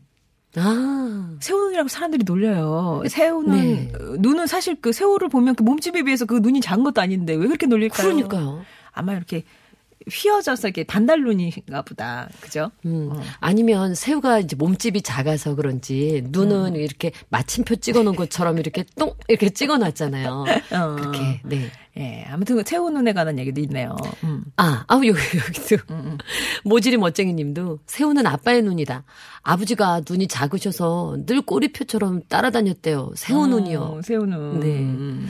아. 0.56 1.38
새우 1.40 1.64
눈이라고 1.64 1.88
사람들이 1.88 2.24
놀려요. 2.26 3.04
새우는 3.08 3.54
네. 3.54 3.92
어, 3.96 4.16
눈은 4.20 4.48
사실 4.48 4.76
그 4.82 4.92
새우를 4.92 5.30
보면 5.30 5.56
그 5.56 5.64
몸집에 5.64 6.04
비해서 6.04 6.26
그 6.26 6.36
눈이 6.36 6.62
작은 6.62 6.84
것도 6.84 7.02
아닌데 7.02 7.34
왜 7.34 7.48
그렇게 7.48 7.66
놀릴까요? 7.66 8.08
그러니까요. 8.08 8.66
아마 8.92 9.14
이렇게 9.14 9.44
휘어져서 10.10 10.70
이렇게 10.70 10.84
반달눈인가 10.84 11.82
보다. 11.84 12.30
그죠? 12.40 12.72
음. 12.86 13.12
아니면 13.40 13.96
새우가 13.96 14.40
이제 14.40 14.56
몸집이 14.56 15.02
작아서 15.02 15.56
그런지 15.56 16.24
눈은 16.30 16.76
음. 16.76 16.76
이렇게 16.76 17.12
마침표 17.30 17.78
찍어 17.78 18.04
놓은 18.04 18.16
것처럼 18.16 18.58
이렇게 18.58 18.86
똥 18.98 19.14
이렇게 19.28 19.50
찍어 19.50 19.78
놨잖아요. 19.78 20.46
어. 20.72 20.96
그렇게. 20.96 21.42
네. 21.44 21.72
예. 21.98 22.26
아무튼 22.30 22.56
그 22.56 22.64
새우 22.66 22.90
눈에 22.90 23.14
관한 23.14 23.38
얘기도 23.38 23.60
있네요. 23.62 23.96
음. 24.24 24.44
아, 24.56 24.86
아우 24.88 25.06
여기 25.06 25.20
여기도 25.20 25.78
모지리 26.64 26.98
멋쟁이 26.98 27.34
님도 27.34 27.80
새우는 27.86 28.26
아빠의 28.26 28.62
눈이다. 28.64 29.04
아버지가 29.44 30.02
눈이 30.10 30.28
작으셔서 30.28 31.18
늘 31.26 31.42
꼬리표처럼 31.42 32.22
따라다녔대요. 32.30 33.12
새우 33.16 33.48
눈이요. 33.48 33.80
어, 33.80 34.02
새우 34.04 34.26
눈. 34.26 34.60
네. 34.60 35.28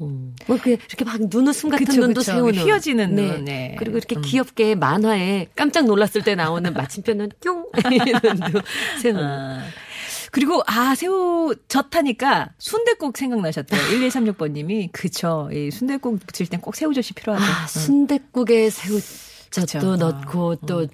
음. 0.00 0.34
어. 0.40 0.44
뭐 0.46 0.56
이렇게 0.56 0.72
이렇게 0.72 1.04
막 1.04 1.20
눈웃음 1.20 1.70
같은 1.70 1.84
그쵸, 1.86 2.00
눈도 2.00 2.22
눈. 2.22 2.54
휘어지는 2.54 3.14
네. 3.14 3.22
눈, 3.32 3.44
네. 3.44 3.76
그리고 3.78 3.96
이렇게 3.98 4.16
음. 4.16 4.22
귀엽게 4.22 4.74
만화에 4.74 5.48
깜짝 5.56 5.86
놀랐을 5.86 6.22
때 6.24 6.34
나오는 6.34 6.72
마침표는 6.72 7.30
뿅 7.44 7.66
눈도 7.74 8.60
새우 9.00 9.12
눈. 9.14 9.24
아. 9.24 9.62
그리고 10.32 10.62
아 10.66 10.94
새우 10.94 11.54
젓하니까 11.68 12.50
순대국 12.58 13.16
생각나셨대요. 13.18 13.80
1136번 13.90 14.52
님이 14.52 14.88
그쵸. 14.92 15.48
이 15.52 15.70
순대국 15.70 16.24
부칠 16.26 16.46
땐꼭 16.46 16.76
새우젓이 16.76 17.14
필요하죠. 17.14 17.44
아, 17.44 17.66
순댓국에 17.66 18.70
새우젓도 18.70 19.60
그쵸. 19.62 19.96
넣고 19.96 20.56
또 20.66 20.86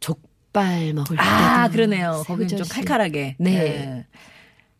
족발 0.00 0.92
먹을 0.94 1.16
때 1.16 1.22
아, 1.22 1.68
그러네요. 1.68 2.24
거긴 2.26 2.48
좀. 2.48 2.58
칼칼하게. 2.68 3.36
네. 3.38 3.54
예. 3.54 4.06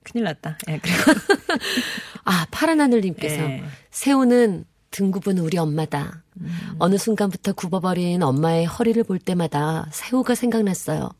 큰일 0.04 0.24
났다. 0.24 0.58
예, 0.68 0.78
그리고 0.78 0.98
아, 2.24 2.46
파란 2.50 2.80
하늘님께서 2.80 3.42
예. 3.42 3.64
새우는 3.90 4.64
등급은 4.90 5.38
우리 5.38 5.56
엄마다. 5.58 6.24
음. 6.40 6.48
어느 6.78 6.96
순간부터 6.96 7.52
굽어버린 7.52 8.22
엄마의 8.22 8.66
허리를 8.66 9.02
볼 9.04 9.18
때마다 9.18 9.86
새우가 9.92 10.34
생각났어요. 10.34 11.10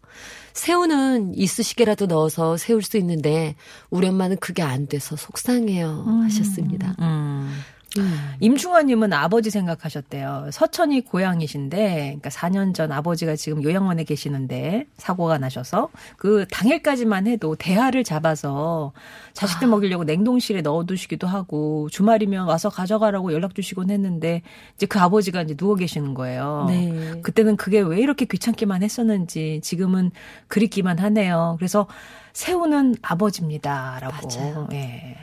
새우는 0.53 1.35
이쑤시개라도 1.37 2.07
넣어서 2.07 2.57
세울 2.57 2.83
수 2.83 2.97
있는데 2.99 3.55
우리 3.91 4.09
엄마는 4.09 4.39
그게 4.39 4.63
안 4.63 4.89
돼서 4.89 5.15
속상해요 5.15 6.05
하셨습니다. 6.25 6.97
음. 7.01 7.53
음. 7.99 8.35
임충원님은 8.41 9.13
아버지 9.13 9.51
생각하셨대요. 9.51 10.51
서천이 10.53 11.03
고향이신데, 11.03 11.95
그러니까 12.21 12.31
4년 12.31 12.75
전 12.75 12.93
아버지가 12.93 13.37
지금 13.37 13.63
요양원에 13.63 14.05
계시는데 14.05 14.87
사고가 14.97 15.39
나셔서 15.39 15.89
그 16.17 16.47
당일까지만 16.51 17.27
해도 17.27 17.57
대하를 17.57 18.05
잡아서 18.05 18.93
자식들 19.33 19.67
아. 19.69 19.71
먹이려고 19.71 20.05
냉동실에 20.05 20.63
넣어두시기도 20.63 21.27
하고 21.27 21.89
주말이면 21.91 22.47
와서 22.47 22.69
가져가라고 22.69 23.33
연락 23.33 23.55
주시곤 23.55 23.91
했는데 23.91 24.43
이제 24.77 24.87
그 24.87 24.99
아버지가 25.01 25.43
이제 25.43 25.55
누워 25.55 25.75
계시는 25.75 26.15
거예요. 26.15 26.67
네. 26.69 27.21
그때는 27.23 27.57
그게 27.57 27.81
왜 27.81 27.99
이렇게 28.01 28.25
귀찮기만 28.25 28.83
했었는지 28.83 29.61
지금은 29.63 30.11
그립기만 30.49 30.99
하네요. 30.99 31.57
그래서 31.59 31.87
새우는 32.33 32.97
아버지입니다라고. 33.03 34.29
맞아요. 34.29 34.69
예. 34.73 35.17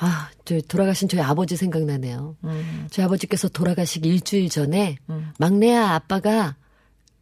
아, 0.00 0.30
저 0.44 0.60
돌아가신 0.60 1.08
저희 1.08 1.20
아버지 1.20 1.56
생각나네요. 1.56 2.36
음. 2.44 2.86
저희 2.90 3.04
아버지께서 3.04 3.48
돌아가시기 3.48 4.08
일주일 4.08 4.48
전에 4.48 4.96
음. 5.10 5.32
막내야 5.38 5.90
아빠가 5.90 6.56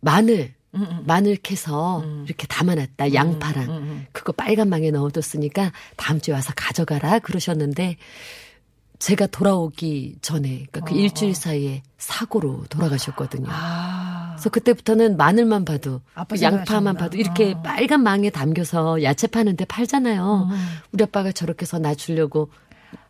마늘 0.00 0.54
음, 0.74 0.82
음. 0.82 1.02
마늘 1.06 1.36
캐서 1.36 2.04
이렇게 2.26 2.46
담아놨다 2.46 3.14
양파랑 3.14 3.64
음, 3.64 3.70
음. 3.70 4.06
그거 4.12 4.32
빨간 4.32 4.68
망에 4.68 4.90
넣어뒀으니까 4.90 5.72
다음 5.96 6.20
주에 6.20 6.34
와서 6.34 6.52
가져가라 6.54 7.20
그러셨는데 7.20 7.96
제가 8.98 9.26
돌아오기 9.26 10.16
전에 10.22 10.48
그러니까 10.70 10.80
그 10.80 10.94
어, 10.94 10.96
일주일 10.96 11.34
사이에 11.34 11.82
사고로 11.98 12.64
돌아가셨거든요. 12.68 13.46
아. 13.50 14.34
그래서 14.36 14.50
그때부터는 14.50 15.16
마늘만 15.16 15.64
봐도 15.64 16.00
아빠 16.14 16.36
양파만. 16.40 16.96
봐도 16.96 17.16
이렇게 17.16 17.52
어. 17.52 17.62
빨간 17.62 18.02
망에 18.02 18.30
담겨서 18.30 19.02
야채 19.02 19.26
파는데 19.26 19.64
팔잖아요. 19.64 20.48
음. 20.50 20.56
우리 20.92 21.04
아빠가 21.04 21.32
저렇게 21.32 21.62
해서 21.62 21.78
나 21.78 21.94
주려고 21.94 22.50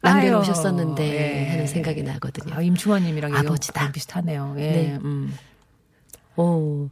남겨놓으셨었는데 0.03 1.03
아유, 1.03 1.15
예. 1.15 1.51
하는 1.51 1.67
생각이 1.67 2.03
나거든요. 2.03 2.55
아, 2.55 2.63
임충원님이랑 2.63 3.35
아버지다. 3.35 3.93
비슷하네요. 3.93 4.55
예. 4.59 4.71
네. 4.71 4.99
음. 5.03 5.35
어, 6.37 6.89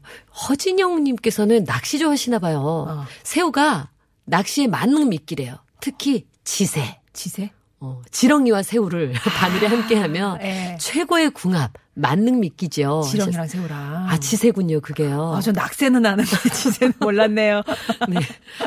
허진영님께서는 0.48 1.64
낚시 1.64 1.98
좋아하시나 1.98 2.38
봐요. 2.38 2.60
어. 2.88 3.04
새우가 3.22 3.90
낚시의 4.24 4.68
만능 4.68 5.08
미끼래요. 5.08 5.56
특히 5.80 6.26
지새. 6.44 7.00
지세? 7.12 7.50
어, 7.84 8.00
지렁이와 8.10 8.62
새우를 8.62 9.12
바늘에 9.12 9.66
함께하면 9.66 10.38
예. 10.42 10.76
최고의 10.80 11.30
궁합, 11.30 11.72
만능 11.92 12.40
미끼죠. 12.40 13.02
지렁이랑 13.10 13.46
새우랑. 13.46 14.08
아, 14.08 14.18
지새군요, 14.18 14.80
그게요. 14.80 15.34
아, 15.36 15.40
저 15.42 15.52
낙새는 15.52 16.04
아는데 16.06 16.30
지새는 16.50 16.94
몰랐네요. 16.98 17.62
네. 18.08 18.20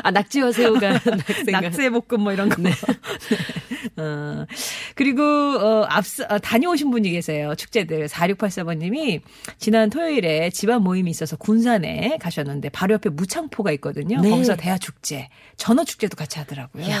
아, 0.04 0.10
낙지와 0.12 0.52
새우가 0.52 0.92
낙생각. 1.04 1.62
낙새 1.62 1.90
볶음 1.90 2.22
뭐 2.22 2.32
이런 2.32 2.48
거. 2.48 2.62
네. 2.62 2.70
어, 3.96 4.46
그리고 4.94 5.22
어 5.22 5.84
앞서 5.88 6.24
어, 6.28 6.38
다녀오신 6.38 6.90
분이 6.90 7.10
계세요. 7.10 7.54
축제들 7.56 8.06
4684번님이 8.06 9.20
지난 9.58 9.90
토요일에 9.90 10.50
집안 10.50 10.82
모임이 10.82 11.10
있어서 11.10 11.36
군산에 11.36 12.18
가셨는데 12.20 12.68
바로 12.68 12.94
옆에 12.94 13.10
무창포가 13.10 13.72
있거든요. 13.72 14.20
네. 14.20 14.30
거기서 14.30 14.56
대하 14.56 14.78
축제, 14.78 15.28
전어 15.56 15.84
축제도 15.84 16.16
같이 16.16 16.38
하더라고요. 16.38 16.88
야. 16.90 17.00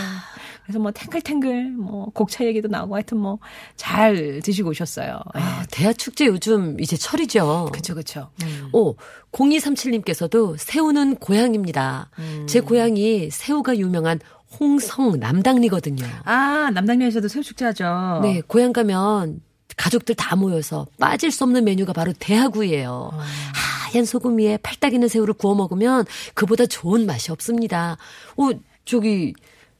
그래서 0.68 0.78
뭐 0.80 0.90
탱글탱글 0.92 1.70
뭐 1.70 2.10
곡차 2.12 2.44
얘기도 2.44 2.68
나오고 2.68 2.94
하여튼 2.94 3.16
뭐 3.18 3.38
잘 3.76 4.40
드시고 4.44 4.68
오셨어요. 4.70 5.18
아, 5.32 5.64
대하 5.70 5.94
축제 5.94 6.26
요즘 6.26 6.78
이제 6.78 6.94
철이죠. 6.96 7.70
그쵸 7.72 7.94
그쵸. 7.94 8.28
오, 8.72 8.96
0237님께서도 9.32 10.56
새우는 10.58 11.16
고향입니다. 11.16 12.10
음. 12.18 12.46
제 12.46 12.60
고향이 12.60 13.30
새우가 13.30 13.78
유명한 13.78 14.20
홍성 14.60 15.18
남당리거든요. 15.18 16.04
아 16.24 16.70
남당면에서도 16.74 17.28
새우 17.28 17.42
축제 17.42 17.64
하죠. 17.66 18.20
네, 18.22 18.42
고향 18.46 18.72
가면 18.74 19.40
가족들 19.76 20.14
다 20.16 20.36
모여서 20.36 20.86
빠질 20.98 21.30
수 21.30 21.44
없는 21.44 21.64
메뉴가 21.64 21.94
바로 21.94 22.12
대하구이예요. 22.18 23.10
어. 23.12 23.18
하얀 23.54 24.04
소금 24.04 24.38
위에 24.38 24.58
팔딱 24.58 24.92
있는 24.92 25.08
새우를 25.08 25.32
구워 25.34 25.54
먹으면 25.54 26.04
그보다 26.34 26.66
좋은 26.66 27.06
맛이 27.06 27.30
없습니다. 27.32 27.96
오, 28.36 28.52
저기 28.84 29.32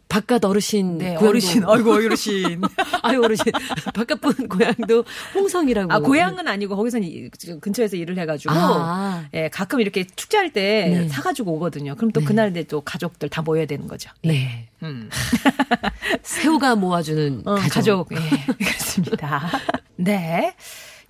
바깥 0.09 0.44
어르신 0.44 0.99
네, 0.99 1.14
고향도- 1.16 1.29
어르신, 1.29 1.64
어이구 1.64 1.92
어르신. 1.92 2.62
아유 3.03 3.21
어르신 3.23 3.44
바깥 3.94 4.21
분 4.23 4.49
고향도 4.49 5.05
홍성이라고. 5.35 5.92
아 5.92 5.99
고향은 6.01 6.49
아니고 6.49 6.77
거기서 6.77 6.99
이- 6.99 7.29
근처에서 7.61 7.97
일을 7.97 8.18
해가지고 8.18 8.55
아. 8.55 9.27
예 9.35 9.49
가끔 9.49 9.81
이렇게 9.81 10.05
축제할 10.05 10.53
때 10.53 10.88
네. 11.03 11.09
사가지고 11.09 11.53
오거든요. 11.55 11.94
그럼 11.97 12.11
또 12.12 12.21
네. 12.21 12.27
그날 12.27 12.51
이제 12.51 12.62
또 12.64 12.81
가족들 12.81 13.29
다 13.29 13.42
모여야 13.42 13.66
되는 13.66 13.87
거죠. 13.87 14.11
네. 14.23 14.68
음. 14.83 15.11
새우가 16.23 16.77
모아주는 16.77 17.42
어, 17.44 17.55
가족. 17.57 18.09
가족. 18.09 18.12
예, 18.12 18.64
그렇습니다. 18.64 19.51
네. 19.97 20.55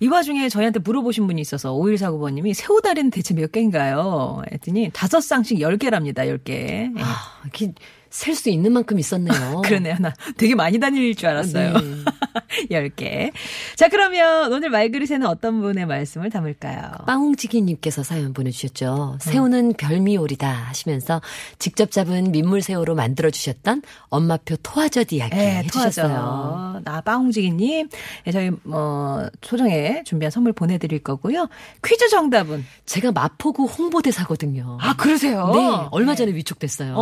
이 0.01 0.07
와중에 0.07 0.47
저희한테 0.49 0.79
물어보신 0.79 1.27
분이 1.27 1.41
있어서 1.41 1.73
5149번님이 1.73 2.53
새우다리는 2.53 3.11
대체 3.11 3.33
몇 3.33 3.51
개인가요? 3.51 4.41
했더니 4.51 4.89
다섯 4.93 5.19
쌍씩 5.19 5.59
10개랍니다. 5.59 6.19
10개. 6.19 6.49
예. 6.51 6.91
아, 7.01 7.41
셀 8.09 8.35
수 8.35 8.49
있는 8.49 8.71
만큼 8.71 8.97
있었네요. 8.99 9.61
그러네요. 9.65 9.95
나 9.99 10.13
되게 10.37 10.55
많이 10.55 10.79
다닐 10.79 11.15
줄 11.15 11.29
알았어요. 11.29 11.73
네. 11.73 11.79
10개. 12.71 13.31
자, 13.75 13.87
그러면 13.89 14.51
오늘 14.51 14.69
말그릇에는 14.69 15.25
어떤 15.27 15.61
분의 15.61 15.85
말씀을 15.85 16.29
담을까요? 16.29 16.91
빵홍지기님께서 17.05 18.03
사연 18.03 18.33
보내주셨죠. 18.33 19.17
새우는 19.21 19.73
별미요리다 19.73 20.47
하시면서 20.49 21.21
직접 21.59 21.91
잡은 21.91 22.31
민물새우로 22.31 22.95
만들어주셨던 22.95 23.81
엄마표 24.09 24.55
토화젓 24.63 25.11
이야기 25.13 25.35
네, 25.35 25.57
해주셨어요. 25.63 26.81
나 26.83 27.01
빵홍지기님, 27.01 27.89
네, 28.25 28.31
저희 28.31 28.51
뭐 28.63 29.27
소정에 29.41 30.03
준비한 30.05 30.31
선물 30.31 30.53
보내드릴 30.53 30.99
거고요. 30.99 31.47
퀴즈 31.85 32.09
정답은 32.09 32.65
제가 32.85 33.11
마포구 33.11 33.65
홍보대사거든요. 33.65 34.77
아 34.81 34.95
그러세요? 34.95 35.51
네, 35.53 35.87
얼마 35.91 36.15
전에 36.15 36.33
위촉됐어요. 36.33 36.95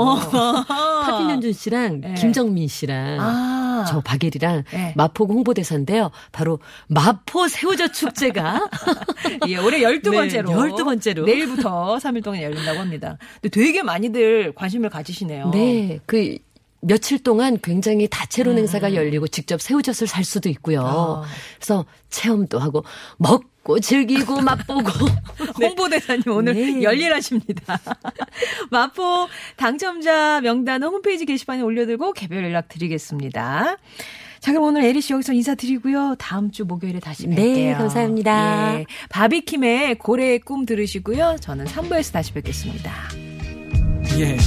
파빈현준 1.01 1.53
씨랑 1.53 2.01
네. 2.01 2.13
김정민 2.15 2.67
씨랑 2.67 3.17
아. 3.19 3.85
저 3.87 4.01
박예리랑 4.01 4.63
네. 4.71 4.93
마포구 4.95 5.33
홍보대사인데요. 5.33 6.11
바로 6.31 6.59
마포 6.87 7.47
새우젓 7.47 7.93
축제가 7.93 8.69
예, 9.47 9.57
올해 9.57 9.79
12번째로. 9.81 10.47
네, 10.47 10.55
12번째로. 10.55 11.25
내일부터 11.25 11.97
3일 11.97 12.23
동안 12.23 12.41
열린다고 12.41 12.79
합니다. 12.79 13.17
근데 13.41 13.49
되게 13.49 13.83
많이들 13.83 14.53
관심을 14.55 14.89
가지시네요. 14.89 15.51
네, 15.51 15.99
그 16.05 16.37
며칠 16.81 17.19
동안 17.19 17.57
굉장히 17.61 18.07
다채로운 18.07 18.57
행사가 18.57 18.93
열리고 18.93 19.27
직접 19.27 19.61
새우젓을 19.61 20.07
살 20.07 20.23
수도 20.23 20.49
있고요. 20.49 20.79
음. 20.81 20.85
아. 20.85 21.23
그래서 21.57 21.85
체험도 22.09 22.59
하고 22.59 22.83
먹 23.17 23.43
고 23.67 23.81
즐기고 23.81 24.39
맛보고 24.47 24.89
홍보대사님 25.61 26.23
오늘 26.27 26.53
네. 26.53 26.81
열일하십니다. 26.81 27.77
마포 28.71 29.27
당첨자 29.57 30.39
명단은 30.39 30.87
홈페이지 30.87 31.25
게시판에 31.25 31.61
올려두고 31.61 32.13
개별 32.13 32.45
연락 32.45 32.69
드리겠습니다. 32.69 33.75
자, 34.39 34.51
그럼 34.53 34.67
오늘 34.67 34.85
에리 34.85 35.01
씨 35.01 35.11
여기서 35.11 35.33
인사드리고요. 35.33 36.15
다음 36.17 36.49
주 36.51 36.63
목요일에 36.63 37.01
다시 37.01 37.27
뵐게요. 37.27 37.35
네, 37.35 37.73
감사합니다. 37.73 38.79
예, 38.79 38.85
바비킴의 39.09 39.95
고래의 39.95 40.39
꿈 40.39 40.65
들으시고요. 40.65 41.35
저는 41.41 41.65
3부에서 41.65 42.13
다시 42.13 42.31
뵙겠습니다. 42.31 42.93
Yeah. 44.15 44.41